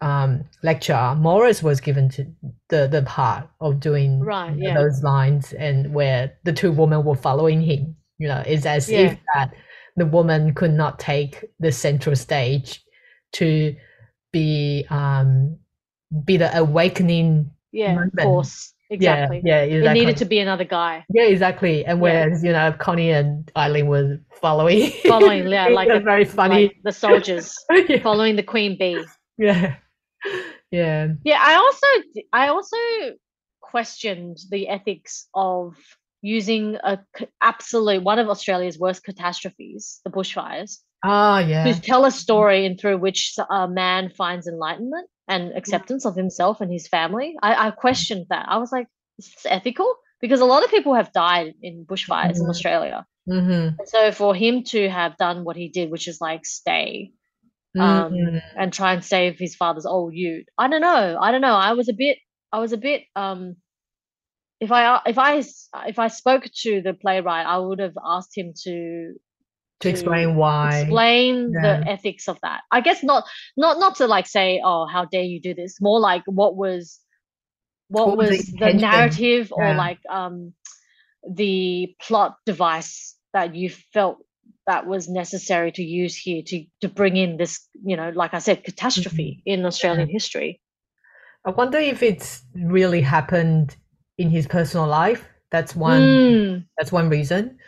[0.00, 2.26] um, lecture, Morris was given to
[2.68, 4.74] the the part of doing Right, yeah.
[4.74, 7.96] those lines and where the two women were following him.
[8.18, 9.12] You know, it's as Yeah.
[9.12, 9.54] if that
[9.96, 12.82] the woman could not take the central stage
[13.32, 13.74] to
[14.32, 15.56] be um
[16.24, 18.18] be the awakening Yeah, moment.
[18.20, 18.72] course.
[18.88, 19.40] Exactly.
[19.44, 19.88] yeah yeah exactly.
[19.88, 22.02] It needed to be another guy yeah exactly and Yeah.
[22.02, 26.76] whereas you know connie and aileen were following following, yeah, like the, very funny like
[26.84, 27.52] the soldiers
[27.88, 28.00] yeah.
[28.00, 29.02] following the queen bee.
[29.38, 29.74] yeah
[30.70, 31.86] yeah Yeah, I also
[32.32, 32.76] I also
[33.60, 35.74] questioned the ethics of
[36.22, 36.98] using a
[37.42, 42.78] absolute one of Australia's worst catastrophes, the bushfires, oh yeah to tell a story and
[42.80, 47.34] through which a man finds enlightenment and acceptance of himself and his family.
[47.42, 48.46] I, I questioned that.
[48.48, 48.86] I was like,
[49.18, 49.92] is this ethical?
[50.20, 52.50] Because a lot of people have died in bushfires in Mhm.
[52.50, 53.06] Australia.
[53.28, 53.76] mm-hmm.
[53.86, 57.12] So for him to have done what he did, which is like stay
[57.78, 58.42] um, Mhm.
[58.56, 60.48] and try and save his father's old ute.
[60.58, 61.18] I don't know.
[61.20, 61.54] I don't know.
[61.54, 62.18] I was a bit.
[62.52, 63.04] I was a bit.
[63.16, 63.56] Um,
[64.60, 65.42] if I if I
[65.86, 69.14] if I spoke to the playwright, I would have asked him to
[69.80, 71.80] to explain why explain Yeah.
[71.80, 72.62] the ethics of that.
[72.72, 73.24] I guess not
[73.56, 75.80] not not to like say, oh, how dare you do this.
[75.80, 77.00] More like what was
[77.88, 80.54] what, What was was, the the, narrative or like um
[81.28, 84.18] the plot device that you felt
[84.66, 88.38] that was necessary to use here to to bring in this, you know, like I
[88.40, 89.60] said, catastrophe Mm-hmm.
[89.60, 90.60] in Australian history.
[91.44, 93.76] I wonder if it's really happened
[94.18, 95.24] in his personal life.
[95.50, 96.00] That's one.
[96.02, 97.58] Mm, That's one reason.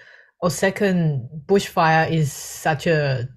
[0.40, 3.28] Or second, bushfire is such a.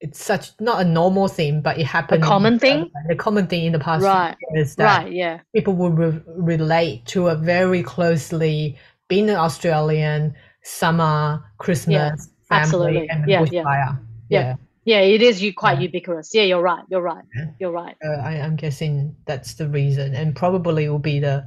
[0.00, 2.22] It's such not a normal thing, but it happened.
[2.22, 2.90] a common thing?
[3.08, 5.40] The common thing in the past Right, years that right, yeah.
[5.54, 8.76] people will re- relate to a very closely
[9.08, 13.10] being an Australian summer, Christmas, family, absolutely.
[13.10, 13.62] and Yeah, yeah.
[13.64, 13.98] bushfire.
[14.28, 14.56] Yeah.
[14.84, 15.84] Yeah, it is you quite Yeah.
[15.84, 16.30] ubiquitous.
[16.34, 16.84] Yeah, you're right.
[16.90, 17.24] You're right.
[17.36, 17.44] Yeah.
[17.60, 17.96] You're right.
[18.04, 21.46] Uh, I, I'm guessing that's the reason, and probably will be the.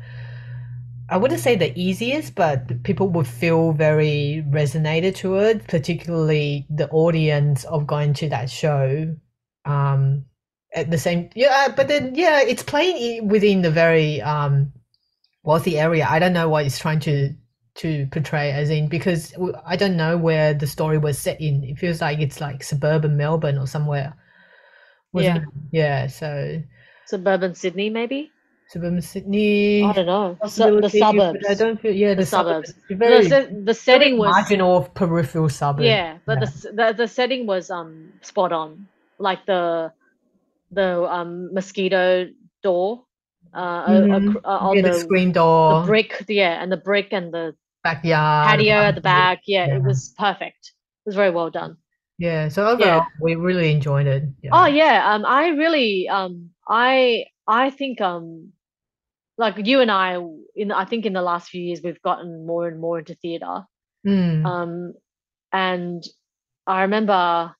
[1.09, 6.89] I wouldn't say the easiest, but people would feel very resonated to it, particularly the
[6.89, 9.15] audience of going to that show.
[9.65, 10.25] Um,
[10.73, 14.71] at the same, yeah, but then yeah, it's playing within the very um
[15.43, 16.07] wealthy area.
[16.09, 17.33] I don't know what it's trying to
[17.75, 19.33] to portray as in because
[19.65, 21.63] I don't know where the story was set in.
[21.63, 24.13] It feels like it's like suburban Melbourne or somewhere.
[25.13, 25.37] Yeah.
[25.37, 25.43] it?
[25.71, 26.61] Yeah, so
[27.07, 28.31] Suburban Sydney, maybe.
[28.69, 29.83] suburban Sydney.
[29.83, 30.37] I don't know.
[30.41, 31.45] The suburbs.
[31.47, 31.91] I don't feel.
[31.93, 32.73] Yeah, the, The suburbs.
[32.89, 32.99] suburbs.
[32.99, 35.85] Very, the, the setting was marginal peripheral suburb.
[35.85, 36.45] yeah, but Yeah.
[36.45, 38.87] The, the the setting was um spot on.
[39.19, 39.91] Like the
[40.71, 42.27] the um mosquito
[42.63, 43.03] door
[43.53, 44.29] uh, uh, Mhm.
[44.29, 47.33] ac- uh on yeah, the, the, screen door, the brick yeah and the brick and
[47.33, 47.53] the
[47.83, 49.75] backyard, patio at the back yeah, yeah.
[49.75, 50.73] it was perfect
[51.05, 51.77] it was very well done
[52.21, 54.23] Yeah, so overall, we really enjoyed it.
[54.43, 54.51] Yeah.
[54.53, 58.51] Oh yeah, um, I really, um, I, I think, um,
[59.39, 60.19] like you and I,
[60.55, 63.65] in I think in the last few years we've gotten more and more into theatre.
[64.05, 64.45] Mm.
[64.45, 64.93] Um,
[65.51, 66.03] and
[66.67, 67.55] I remember,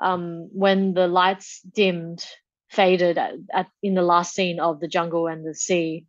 [0.00, 2.26] um, when the lights dimmed,
[2.70, 6.06] faded at, at in the last scene of the jungle and the sea.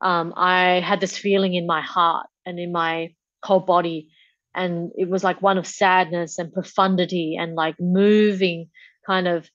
[0.00, 4.08] Um, I had this feeling in my heart and in my whole body,
[4.54, 8.68] and it was like one of sadness and profundity and like moving
[9.06, 9.48] kind of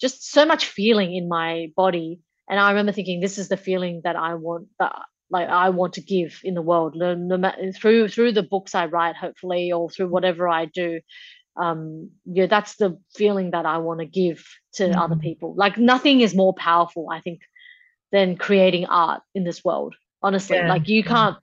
[0.00, 2.20] just so much feeling in my body.
[2.48, 4.94] And i remember thinking this is the feeling that i want that
[5.30, 6.94] like i want to give in the world.
[7.80, 11.00] Through through the books i write hopefully or through whatever i do
[11.60, 15.20] um yeah that's the feeling that i want to give to other Mhm.
[15.22, 15.54] people.
[15.56, 17.40] Like nothing is more powerful i think
[18.12, 20.62] than creating art in this world honestly.
[20.62, 21.36] Yeah, like you can't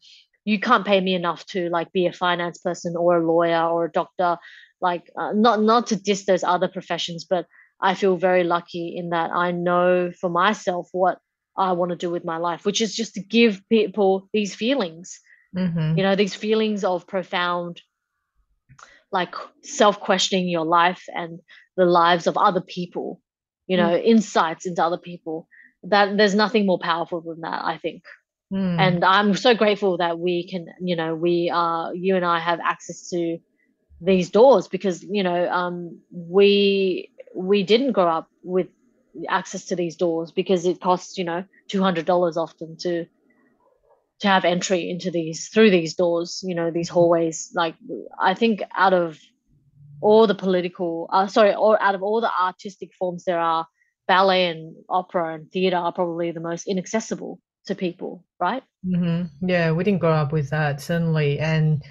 [0.46, 3.86] you can't pay me enough to like be a finance person or a lawyer or
[3.86, 4.38] a doctor.
[4.82, 7.46] Like uh, not not to diss those other professions but
[7.80, 11.20] i feel very lucky in that i know for myself what
[11.56, 15.20] i want to do with my life which is just to give people these feelings.
[15.54, 17.82] Hmm you know these feelings of profound
[19.12, 21.40] like self-questioning your life and
[21.76, 23.22] the lives of other people
[23.68, 25.48] you know insights into other people.
[25.84, 28.04] That there's nothing more powerful than that i think
[28.52, 28.80] Mm.
[28.80, 32.60] and i'm so grateful that we can you know we uh you and i have
[32.60, 33.38] access to
[34.02, 38.68] these doors because you know um we we didn't grow up with
[39.30, 43.06] access to these doors because it costs you know $200 often to
[44.20, 47.76] to have entry into these through these doors you know these hallways like
[48.20, 49.20] i think out of
[50.02, 53.66] all the political uh, sorry or out of all the artistic forms there are
[54.08, 59.71] ballet and opera and theater are probably the most inaccessible to people right hmm Yeah,
[59.71, 61.39] we didn't grow up with that, certainly.
[61.39, 61.84] And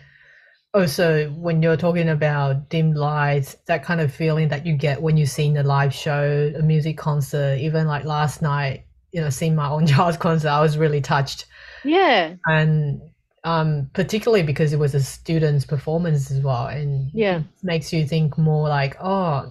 [0.75, 5.17] also, when you're talking about dim lights, that kind of feeling that you get when
[5.17, 9.55] you've seen a live show, a music concert, even like last night, you know, seeing
[9.57, 11.47] my own jazz concert, I was really touched.
[11.83, 13.01] yeah And
[13.45, 17.43] um, particularly because it was a student's performance as well, and Yeah.
[17.63, 19.51] it makes you think more like, oh,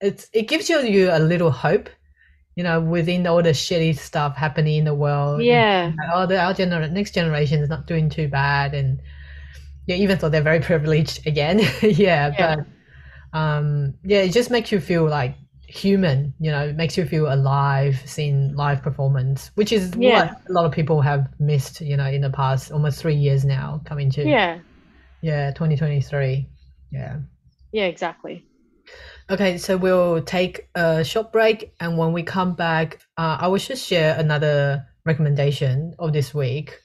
[0.00, 1.90] it's it gives you you a little hope,
[2.56, 5.36] you know, within all the shitty stuff happening in the world.
[5.40, 5.92] and Yeah.
[6.14, 9.00] oh, the our gener- next generation is not doing too bad, and
[9.86, 12.56] yeah, even though they're very privileged again, yeah, Yeah.
[12.56, 15.34] but um, yeah, it just makes you feel like
[15.66, 16.34] human.
[16.38, 20.26] You know, it makes you feel alive seeing live performance, which is Yeah.
[20.26, 21.80] what a lot of people have missed.
[21.80, 24.58] You know, in the past almost three years now, coming to Yeah.
[25.22, 26.48] yeah, twenty twenty three,
[26.90, 27.16] yeah.
[27.72, 27.86] Yeah.
[27.86, 28.44] Exactly.
[29.30, 33.58] Okay, so we'll take a short break, and when we come back, uh, I will
[33.58, 36.80] just share another recommendation of this week,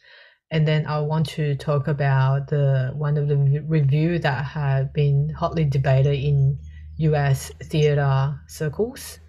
[0.52, 5.30] and then I want to talk about the one of the review that had been
[5.30, 6.60] hotly debated in
[6.97, 7.52] U.S.
[7.63, 9.19] theater circles.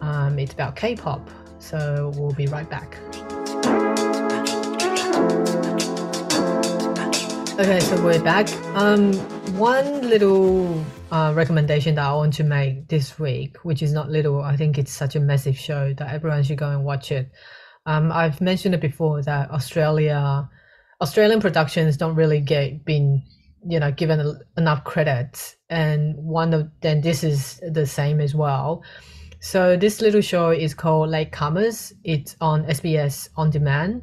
[0.00, 2.98] Um, it's about K-pop, so we'll be right back.
[7.60, 8.50] Okay, so we're back.
[8.74, 9.12] Um,
[9.58, 14.40] one little uh, recommendation that I want to make this week, which is not little,
[14.40, 17.30] I think it's such a massive show that everyone should go and watch it.
[17.84, 20.48] Um, I've mentioned it before that Australia,
[21.02, 23.22] Australian productions don't really get been,
[23.68, 28.34] you know, given a, enough credit, and one of then this is the same as
[28.34, 28.82] well.
[29.40, 31.92] So this little show is called Latecomers.
[32.04, 34.00] It's on SBS on demand.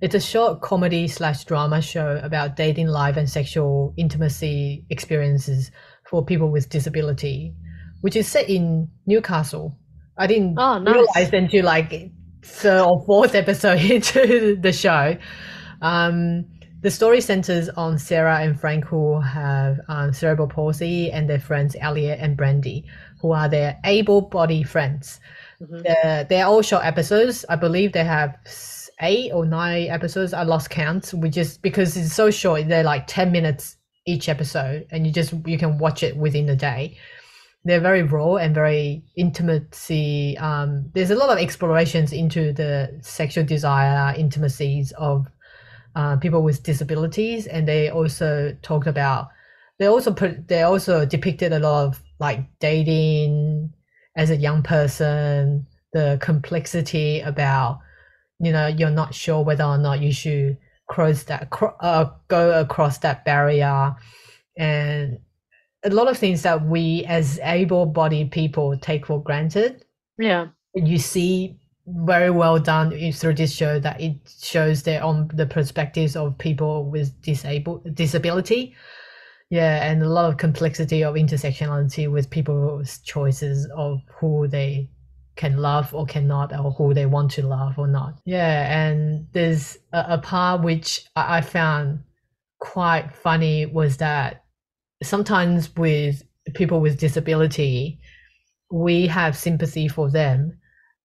[0.00, 5.70] It's a short comedy slash drama show about dating life and sexual intimacy experiences
[6.08, 7.54] for people with disability,
[8.00, 9.76] which is set in Newcastle.
[10.16, 10.94] I didn't Oh, nice.
[10.94, 12.10] realize until like
[12.42, 15.16] third or fourth episode into the show.
[15.82, 16.46] Um,
[16.82, 21.76] the story centers on Sarah and Frank, who have um, cerebral palsy, and their friends
[21.78, 22.86] Elliot and Brandy,
[23.20, 25.20] who are their able-bodied friends.
[25.60, 25.82] Mhm.
[25.82, 27.44] They're, they're all short episodes.
[27.50, 28.34] I believe they have
[29.00, 30.32] eight or nine episodes.
[30.32, 31.12] I lost count.
[31.14, 32.68] We just because it's so short.
[32.68, 36.56] They're like ten minutes each episode, and you just you can watch it within a
[36.56, 36.96] day.
[37.64, 40.36] They're very raw and very intimacy.
[40.38, 45.26] Um, there's a lot of explorations into the sexual desire, intimacies of
[45.94, 49.28] uh, people with disabilities, and they also talked about.
[49.78, 50.48] They also put.
[50.48, 53.72] They also depicted a lot of like dating
[54.16, 57.80] as a young person, the complexity about
[58.40, 61.48] you know you're not sure whether or not you should cross that
[61.80, 63.94] uh, go across that barrier.
[64.56, 65.20] And
[65.84, 69.84] a lot of things that we as able-bodied people take for granted.
[70.18, 70.48] Yeah.
[70.74, 76.14] you see very well done through this show that it shows their on the perspectives
[76.14, 78.74] of people with disabled disability.
[79.48, 84.88] Yeah and a lot of complexity of intersectionality with people's choices of who they
[85.40, 89.78] can love or cannot or who they want to love or not yeah and there's
[89.92, 92.00] a, a part which I, I found
[92.58, 94.44] quite funny was that
[95.02, 96.22] sometimes with
[96.54, 97.98] people with disability
[98.70, 100.58] we have sympathy for them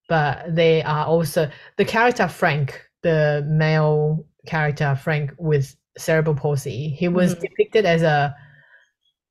[0.10, 7.08] but they are also the character frank the male character frank with cerebral palsy he
[7.08, 7.42] was Mhm.
[7.42, 8.36] depicted as a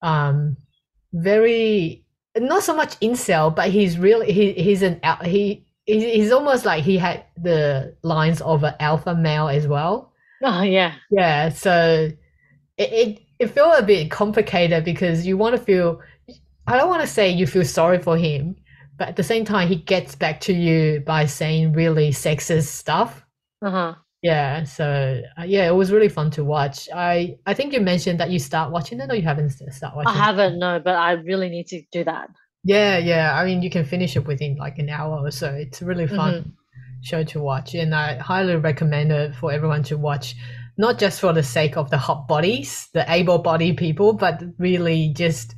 [0.02, 0.56] um
[1.12, 2.03] very
[2.38, 6.82] not so much incel but he's really he, he's an he he- he's almost like
[6.82, 10.96] he had the lines of an alpha male as well Oh, yeah.
[11.10, 12.10] yeah, so
[12.76, 16.00] it, it it felt a bit complicated because you want to feel
[16.66, 18.56] I don't want to say you feel sorry for him,
[18.98, 23.24] but at the same time he gets back to you by saying really sexist stuff.
[23.62, 23.94] Uh huh.
[24.24, 26.88] Yeah, so uh, yeah, it was really fun to watch.
[26.94, 29.94] I I think you mentioned that you start watching it or you haven't st- start
[29.94, 30.18] watching.
[30.18, 32.30] I haven't, no, but I really need to do that.
[32.64, 33.38] Yeah, yeah.
[33.38, 35.52] I mean, you can finish it within like an hour or so.
[35.52, 36.54] It's a really fun
[37.02, 40.34] show to watch, and I highly recommend it for everyone to watch.
[40.78, 45.54] Not just for the sake of the hot bodies, the able-bodied people, but really just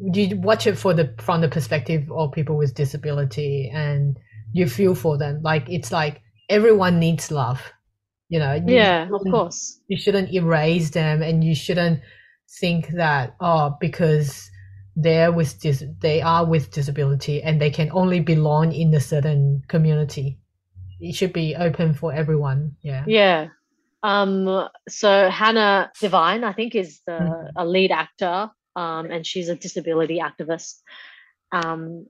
[0.00, 4.18] you watch it for the from the perspective of people with disability, and
[4.52, 5.40] you feel for them.
[5.40, 7.62] Like it's like everyone needs love.
[8.28, 8.54] You know.
[8.54, 9.80] you Yeah, of course.
[9.88, 12.00] you shouldn't erase them and you shouldn't
[12.60, 14.50] think that oh because
[14.96, 19.62] they're with dis- they are with disability and they can only belong in a certain
[19.68, 20.38] community
[21.00, 23.48] it should be open for everyone yeah Yeah.
[24.02, 27.50] Um, so Hannah Diviney, I think, is the Mhm.
[27.56, 30.80] a lead actor, um, and she's a disability activist.
[31.52, 32.06] Um,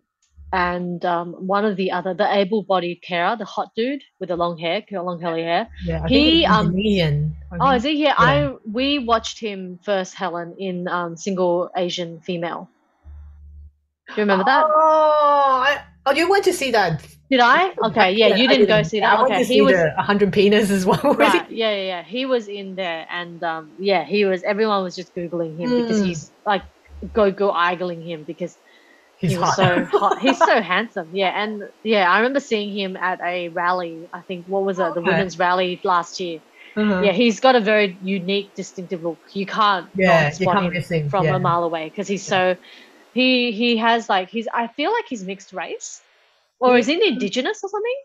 [0.52, 4.58] and um, one of the other, the able-bodied carer, the hot dude with the long
[4.58, 5.68] hair, long curly hair.
[5.80, 8.14] yeah I He, um, Indonesian, I Oh, is he here?
[8.16, 12.70] I we watched him first, Helen, in um, Single Asian Female.
[14.14, 14.66] Do you remember that?
[14.66, 17.72] oh, I, oh you went to see that Did I?
[17.86, 19.18] Okay, yeah, you I didn't go see that.
[19.18, 21.16] I went Okay, to he was 100 penis as well.
[21.16, 21.44] right.
[21.50, 22.02] Yeah, yeah, yeah.
[22.04, 24.42] He was in there, and um, yeah, he was.
[24.42, 26.00] Everyone was just googling him because Mm.
[26.00, 26.62] he's like
[27.12, 28.56] go go eyeing him because
[29.18, 29.56] He's he was hot.
[29.56, 30.18] so hot.
[30.20, 31.08] He's so handsome.
[31.12, 34.08] Yeah, and yeah, I remember seeing him at a rally.
[34.12, 35.10] I think what was it, the Okay.
[35.10, 36.40] women's rally last year.
[36.76, 37.00] Uh-huh.
[37.02, 39.18] Yeah, he's got a very unique, distinctive look.
[39.32, 41.08] You can't Yeah, spot can't him miss him.
[41.08, 41.34] from yeah.
[41.34, 42.56] a mile away because he's so.
[43.14, 44.46] He he has like he's.
[44.54, 46.00] I feel like he's mixed race,
[46.60, 47.96] or is he indigenous or something?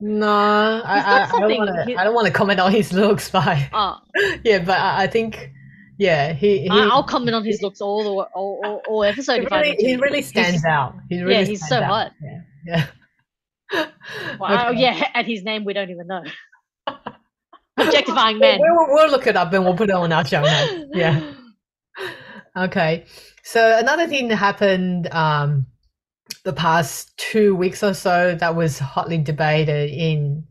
[0.00, 1.84] No, I, I, I don't want to.
[1.84, 3.98] he- I don't want to comment on his looks, but Oh,
[4.44, 5.52] yeah, but I, I think,
[6.00, 9.40] yeah, he, he I, I'll comment on his looks all the all, all, all episode.
[9.40, 10.94] he really, he really stands He's- out.
[11.08, 11.84] He really he's so out.
[11.84, 12.12] hot.
[12.22, 13.86] Yeah, yeah.
[14.40, 14.80] Well, oh, Okay.
[14.80, 16.24] yeah, and his name we don't even know.
[17.76, 18.58] Objectifying men.
[18.60, 20.86] We'll, we'll look it up and we'll put it on our show notes.
[20.94, 21.20] Yeah.
[22.56, 23.04] Okay.
[23.44, 25.66] So another thing that happened um,
[26.44, 30.44] the past two weeks or so that was hotly debated in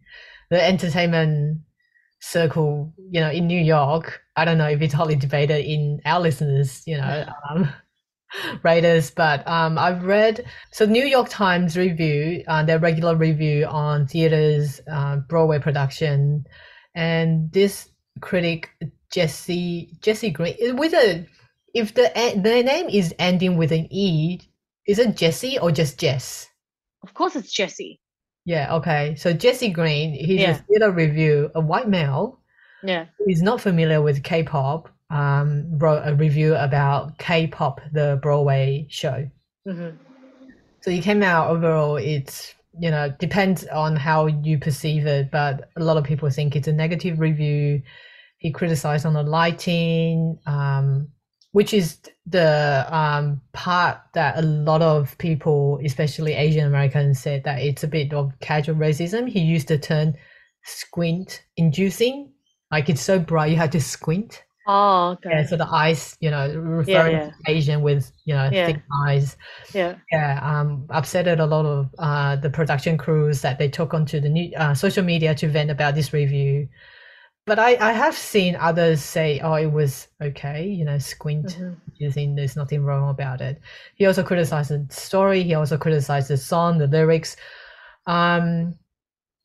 [0.49, 1.59] the entertainment
[2.21, 4.21] circle, you know, in New York.
[4.39, 7.69] I don't know if it's hotly debated in our listeners, you know, um,
[8.63, 14.07] Raiders, but um, I've read so New York Times review, uh, their regular review on
[14.07, 16.45] theaters, uh, Broadway production,
[16.95, 17.89] and this
[18.21, 18.69] critic
[19.11, 21.25] Jesse Jesse Green with a
[21.73, 24.39] if the the name is ending with an e,
[24.87, 26.47] is it Jesse or just Jess?
[27.03, 27.99] Of course, it's Jesse.
[28.45, 29.15] Yeah, okay.
[29.15, 30.51] So Jesse Green, he's Yeah.
[30.51, 32.39] a theater review, a white male
[32.83, 33.05] Yeah.
[33.17, 34.89] who is not familiar with K-pop.
[35.11, 39.27] Um, wrote a review about K-pop, the Broadway show.
[39.65, 39.89] hmm
[40.81, 41.97] So it came out overall.
[41.97, 46.55] It's you know depends on how you perceive it, but a lot of people think
[46.55, 47.81] it's a negative review.
[48.37, 51.09] He criticized on the lighting, um,
[51.51, 57.59] which is the um, part that a lot of people, especially Asian Americans, said that
[57.59, 59.27] it's a bit of casual racism.
[59.27, 60.13] He used the term
[60.63, 62.31] squint inducing,
[62.71, 64.43] like it's so bright you have to squint.
[64.67, 65.29] Oh, okay.
[65.31, 67.31] Yeah, so the eyes, you know, referring yeah.
[67.31, 68.67] to Asian with you know Yeah.
[68.67, 69.35] thick eyes
[69.73, 69.95] Yeah.
[70.11, 74.29] yeah um upsetted a lot of uh the production crews that they took onto the
[74.29, 76.67] new uh, social media to vent about this review
[77.47, 81.77] but i i have seen others say oh it was okay you know squint Mhm.
[81.97, 83.59] using there's nothing wrong about it
[83.95, 87.35] he also criticized the story he also criticized the song the lyrics
[88.05, 88.75] um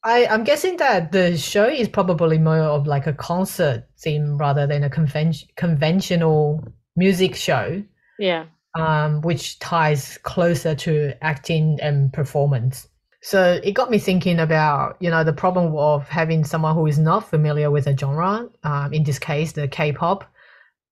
[0.05, 4.67] I, I'm guessing that the show is probably more of like a concert theme rather
[4.67, 6.63] than a conven- conventional
[6.95, 7.83] music show
[8.19, 8.45] Yeah.
[8.79, 12.87] um, which ties closer to acting and performance.
[13.23, 16.99] So it got me thinking about, you know, the problem of having someone who is
[16.99, 20.31] not familiar with a genre, um, in this case, the K-pop,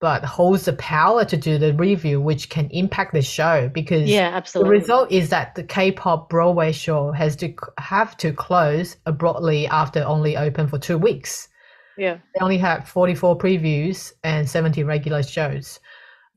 [0.02, 4.30] but holds the power to do the review, which can impact the show because Yeah.
[4.34, 4.68] absolutely.
[4.68, 10.02] the result is that the K-pop Broadway show has to have to close abruptly after
[10.02, 11.48] only open for two weeks.
[11.96, 12.14] Yeah.
[12.34, 15.78] They only had 44 previews and 70 regular shows.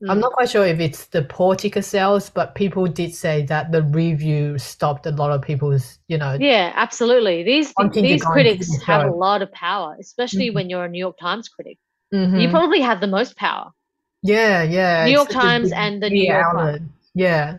[0.08, 0.20] I'm Mm.
[0.20, 3.82] not quite sure if it's the poor ticket sales, but people did say that the
[3.82, 7.42] review stopped a lot of people's, you know, Yeah, absolutely.
[7.42, 10.54] These these go and see critics the have a lot of power, especially Mhm.
[10.54, 11.78] when you're a New York Times critic.
[12.14, 12.40] Mhm.
[12.40, 13.72] You probably have the most power.
[14.22, 15.04] yeah, yeah.
[15.04, 16.80] New York Times big and the New York outlet.
[17.14, 17.58] Yeah,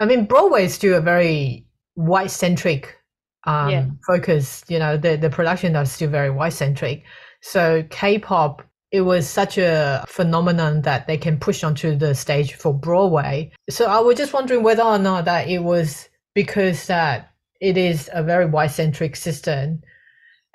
[0.00, 1.64] I mean Broadway is still a very
[1.94, 2.96] white centric
[3.44, 3.86] um, Yeah.
[4.06, 4.64] focus.
[4.68, 7.04] You know, the the production are still very white centric.
[7.42, 12.74] So K-pop, it was such a phenomenon that they can push onto the stage for
[12.74, 13.52] Broadway.
[13.70, 17.30] So I was just wondering whether or not that it was because that
[17.60, 19.80] it is a very white centric system.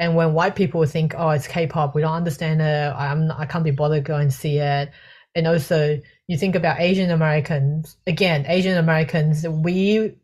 [0.02, 2.92] And when white people think, "Oh, it's K-pop," we don't understand it.
[2.98, 4.90] I'm not, I can't be bothered going to see it.
[5.36, 7.98] And also, you think about Asian Americans.
[8.08, 10.16] Again, Asian Americans, we,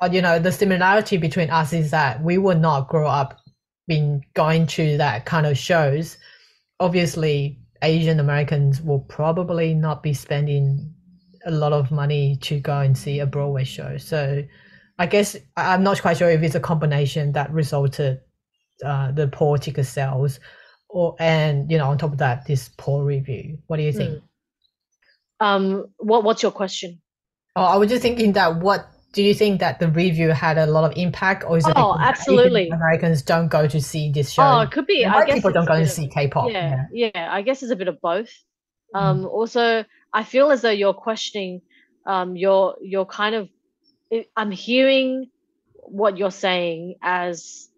[0.00, 3.38] uh, you know, the similarity between us is that we would not grow up
[3.86, 6.16] being going to that kind of shows.
[6.80, 10.94] Obviously, Asian Americans will probably not be spending
[11.44, 13.98] a lot of money to go and see a Broadway show.
[13.98, 14.44] So,
[14.98, 18.22] I guess I'm not quite sure if it's a combination that resulted
[18.84, 20.40] uh, the poor ticket sales,
[20.88, 23.58] or and you know on top of that this poor review.
[23.66, 24.18] What do you think?
[24.18, 24.22] Mm.
[25.40, 27.00] Um, what what's your question?
[27.54, 30.66] Oh, I was just thinking that what do you think that the review had a
[30.66, 32.68] lot of impact, or is it Oh, absolutely.
[32.68, 34.42] Americans don't go to see this show?
[34.42, 35.06] Oh, it could be.
[35.06, 36.52] I guess people don't go and see K-pop.
[36.52, 38.30] yeah, yeah, I guess it's a bit of both.
[38.94, 39.00] Mm.
[39.00, 41.62] Um, also, I feel as though you're questioning,
[42.06, 43.48] um, you're you're kind of,
[44.36, 45.30] I'm hearing
[45.74, 47.68] what you're saying as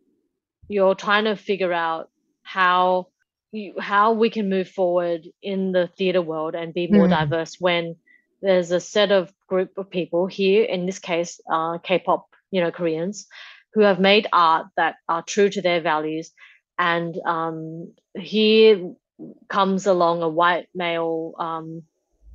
[0.68, 2.10] you're trying to figure out
[2.42, 3.08] how
[3.52, 7.10] you how we can move forward in the theater world and be more Mm.
[7.10, 7.96] diverse when
[8.42, 12.70] there's a set of group of people here in this case uh, k-pop you know
[12.70, 13.26] koreans
[13.74, 16.32] who have made art that are true to their values.
[16.78, 18.92] And um, here
[19.48, 21.82] comes along a white male um,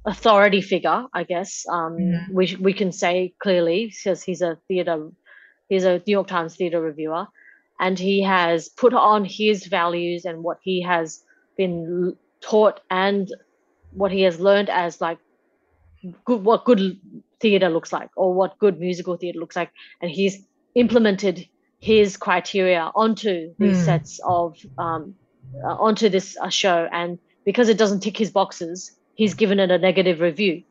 [0.06, 1.64] authority figure, I guess.
[1.70, 2.34] Um, Mhm.
[2.34, 5.10] We we can say clearly because he's a theater,
[5.70, 7.28] he's a New York Times theater reviewer,
[7.84, 11.22] and he has put on his values and what he has
[11.58, 13.30] been taught and
[13.92, 15.20] what he has learned as like
[16.26, 17.00] good what good
[17.42, 19.72] theater looks like or what good musical theater looks like,
[20.02, 20.38] and he's
[20.76, 21.48] implemented
[21.80, 23.86] his criteria onto these Hmm.
[23.86, 25.16] sets of um,
[25.66, 29.72] uh, onto this uh, show and because it doesn't tick his boxes he's given it
[29.72, 30.64] a negative review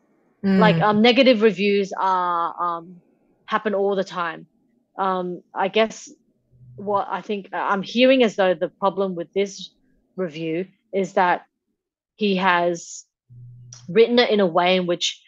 [0.57, 0.83] like Mm.
[0.83, 3.01] um negative reviews are um
[3.47, 4.47] happen all the time
[4.99, 6.09] um i guess
[6.75, 9.71] what i think uh, i'm hearing as though the problem with this
[10.15, 11.45] review is that
[12.15, 13.05] he has
[13.89, 15.21] written it in a way in which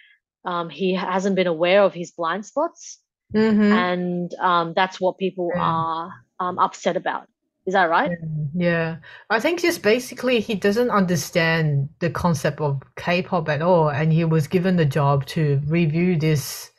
[0.46, 3.00] um, he hasn't been aware of his blind spots
[3.34, 3.72] Mhm.
[3.72, 5.62] and um, that's what people Yeah.
[5.62, 7.28] are um, upset about
[7.66, 8.12] is that right
[8.54, 8.98] Yeah,
[9.30, 14.24] I think just basically he doesn't understand the concept of K-pop at all, and he
[14.24, 16.70] was given the job to review this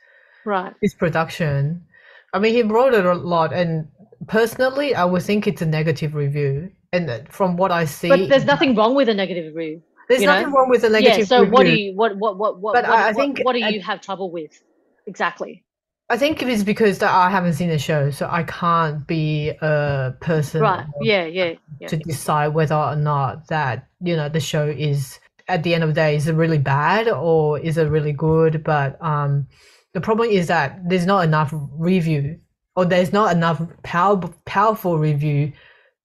[0.46, 1.84] right this production.
[2.32, 3.88] I mean, he wrote it a lot, and
[4.26, 6.72] personally, I would think it's a negative review.
[6.92, 10.26] And from what I see, but there's nothing wrong with a negative review there's you
[10.26, 10.34] know?
[10.34, 12.84] nothing wrong with a negative yeah so what do you what what what what But
[12.84, 14.62] what, I- I what- think what do you have trouble with
[15.06, 15.62] exactly
[16.08, 20.14] I think it's because that I haven't seen the show, so I can't be a
[20.20, 24.68] person right yeah yeah yeah to decide whether or not that you know the show
[24.68, 25.18] is
[25.48, 28.62] at the end of the day is it really bad or is it really good
[28.62, 29.48] but um
[29.94, 32.38] the problem is that there's not enough review
[32.76, 35.52] or there's not enough power, powerful review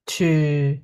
[0.07, 0.79] to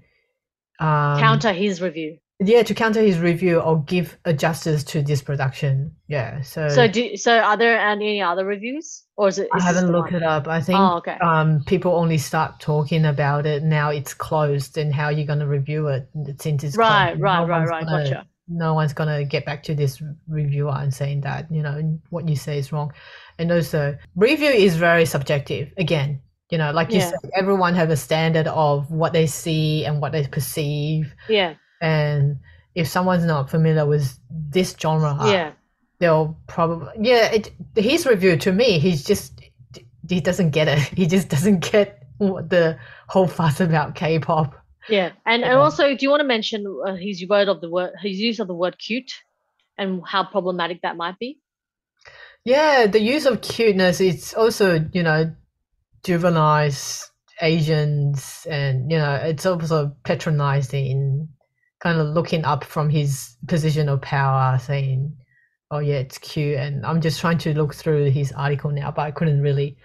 [0.79, 2.17] um counter his review.
[2.39, 5.95] Yeah to counter his review or give a justice to this production.
[6.07, 9.03] Yeah so, so do so are there any other reviews?
[9.15, 10.21] Or is it i haven't looked one?
[10.21, 10.47] it up.
[10.47, 11.17] I think oh okay.
[11.19, 15.47] um, people only start talking about it now it's closed and how you're going to
[15.47, 16.07] review it.
[16.39, 18.27] Since it's right right No right right gonna- gotcha.
[18.47, 22.29] no one's going to get back to this reviewer and saying that you know what
[22.29, 22.93] you say is wrong
[23.39, 25.71] and also review is very subjective.
[25.77, 27.09] Again you know like you Yeah.
[27.09, 31.13] said everyone have a standard of what they see and what they perceive.
[31.27, 31.55] Yeah.
[31.81, 32.37] And
[32.75, 35.51] if someone's not familiar with this genre yeah.
[35.99, 39.41] they'll probably yeah it, his review to me he's just
[40.09, 40.79] he doesn't get it.
[40.95, 42.77] He just doesn't get what the
[43.07, 44.55] whole fuss about k-pop.
[44.89, 45.11] Yeah.
[45.25, 48.19] And, and also do you want to mention uh, his word of the word his
[48.19, 49.11] use of the word cute
[49.77, 51.39] and how problematic that might be
[52.45, 55.31] yeah the use of cuteness it's also you know
[56.03, 57.03] juvenize
[57.41, 61.27] asians and you know it's also patronizing
[61.79, 65.15] kind of looking up from his position of power saying
[65.71, 69.03] oh yeah it's cute and i'm just trying to look through his article now but
[69.03, 69.77] i couldn't really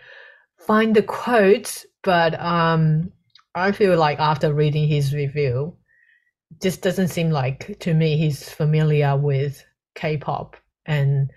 [0.59, 3.11] find the quote, but um
[3.55, 5.77] i feel like after reading his review
[6.63, 11.31] just doesn't seem like to me he's familiar with k-pop and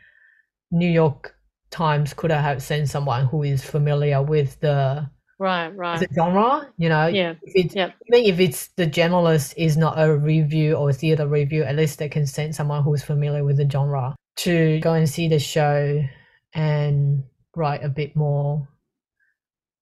[0.71, 1.35] new york
[1.71, 5.09] times could have sent someone who is familiar with the,
[5.39, 7.95] right right the genre you know yeah if it's, Yep.
[8.07, 12.09] even if it's the journalist is not a review or theater review, at least they
[12.09, 16.03] can send someone who's familiar with the genre to go and see the show
[16.53, 17.23] and
[17.55, 18.67] write a bit more.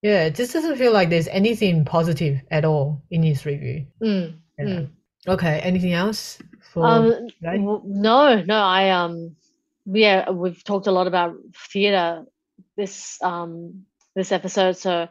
[0.01, 3.87] Yeah, it just doesn't feel like there's anything positive at all in his review.
[4.01, 4.65] Mm, Yeah.
[4.65, 4.89] mm.
[5.27, 6.39] Okay, anything else
[6.73, 7.57] for Um, today?
[7.57, 9.35] no, no, I um,
[9.85, 11.35] yeah, we've talked a lot about
[11.71, 12.25] theater
[12.77, 15.07] this um this episode, so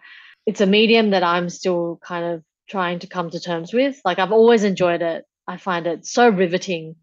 [0.46, 4.00] it's a medium that I'm still kind of trying to come to terms with.
[4.04, 5.24] Like I've always enjoyed it.
[5.48, 6.96] I find it so riveting.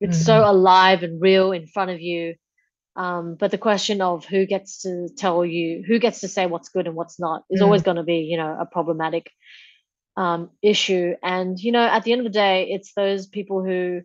[0.00, 2.34] It's so alive and real in front of you.
[2.96, 6.68] Um, but the question of who gets to tell you, who gets to say what's
[6.68, 7.64] good and what's not, is Mm.
[7.64, 9.30] always going to be, you know, a problematic
[10.16, 11.14] um, issue.
[11.22, 14.02] And you know, at the end of the day, it's those people who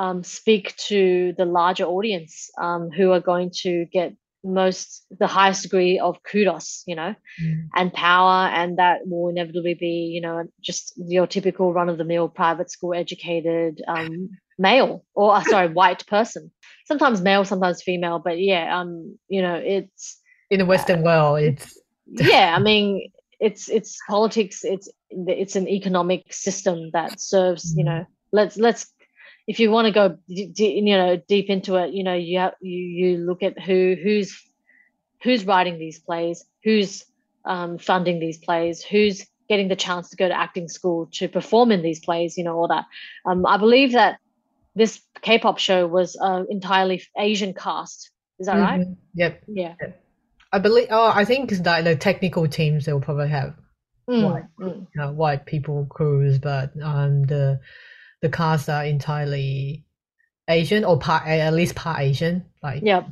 [0.00, 5.62] um, speak to the larger audience um, who are going to get most the highest
[5.64, 7.68] degree of kudos you know Mm.
[7.76, 12.94] and power and that will inevitably be you know just your typical run-of-the-mill private school
[12.94, 16.50] educated um, male or uh, sorry white person
[16.86, 20.20] sometimes male sometimes female but yeah um you know it's
[20.50, 26.32] in the Western world, it's yeah i mean it's it's politics it's it's an economic
[26.32, 27.86] system that serves you Mhm.
[27.86, 28.92] know let's let's
[29.50, 32.78] if you want to go you know deep into it you know you have, you
[33.00, 34.30] you look at who who's
[35.22, 37.04] who's writing these plays who's
[37.44, 41.72] um, funding these plays who's getting the chance to go to acting school to perform
[41.72, 42.84] in these plays you know all that
[43.26, 44.18] um, i believe that
[44.76, 48.96] this k-pop show was uh, entirely asian cast is that right Mhm.
[49.14, 49.42] Yep.
[49.48, 49.96] yeah Yep.
[50.52, 50.88] I believe.
[50.90, 53.54] Oh, I think that the technical teams they'll probably have
[54.08, 54.44] Mm, White.
[54.58, 54.78] mm.
[54.92, 57.60] you know, white people crews, but um, the
[58.22, 59.84] the cast are entirely
[60.48, 63.08] Asian or part at least part Asian, like Yep.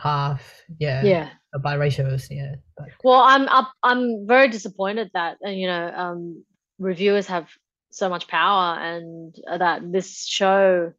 [0.00, 0.62] half.
[0.78, 1.02] Yeah.
[1.04, 1.30] Yeah.
[1.54, 2.28] Biracials.
[2.30, 2.56] Yeah.
[2.76, 3.72] But Well, I'm up.
[3.82, 6.44] I'm very disappointed that uh, you know um,
[6.78, 7.48] reviewers have
[7.90, 10.92] so much power, and that this show,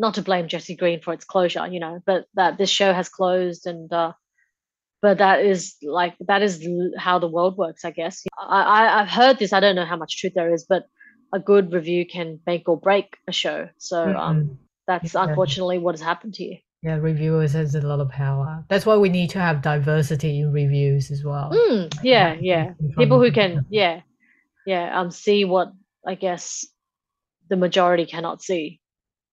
[0.00, 3.08] not to blame Jesse Green for its closure, you know, but that this show has
[3.08, 4.12] closed, and uh,
[5.00, 6.66] but that is like that is
[6.98, 8.24] how the world works, I guess.
[8.36, 9.52] I, I I've heard this.
[9.52, 10.86] I don't know how much truth there is, but
[11.34, 13.68] a good review can make or break a show.
[13.78, 14.56] So um, Mhm.
[14.86, 15.24] that's Yeah.
[15.26, 16.58] unfortunately what has happened here.
[16.86, 18.64] yeah, reviewers has a lot of power.
[18.68, 21.48] That's why we need to have diversity in reviews as well.
[21.50, 22.74] Mm, yeah, Yeah.
[22.98, 24.02] People who can, yeah,
[24.66, 25.68] yeah, um, see what
[26.06, 26.66] I guess
[27.48, 28.80] the majority cannot see,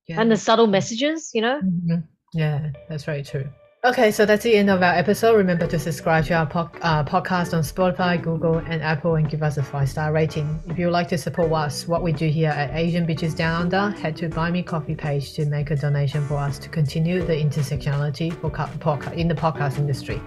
[0.07, 0.21] Yeah.
[0.21, 1.59] and the subtle messages, you know.
[1.61, 2.07] Mhm.
[2.33, 3.49] Yeah, that's very true.
[3.83, 5.35] Okay, so that's the end of our episode.
[5.35, 9.41] Remember to subscribe to our pod, uh, podcast on Spotify, Google, and Apple and give
[9.41, 10.61] us a five star rating.
[10.67, 13.59] If you would like to support us, what we do here at Asian Bitches Down
[13.73, 17.23] Under, head to Buy Me Coffee page to make a donation for us to continue
[17.23, 20.21] the intersectionality for co- podca- in the podcast industry.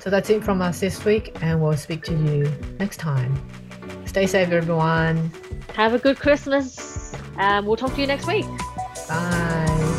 [0.00, 3.40] So that's it from us this week, and we'll speak to you next time.
[4.04, 5.30] Stay safe, everyone.
[5.74, 8.46] Have a good Christmas, and we'll talk to you next week.
[9.08, 9.89] Bye.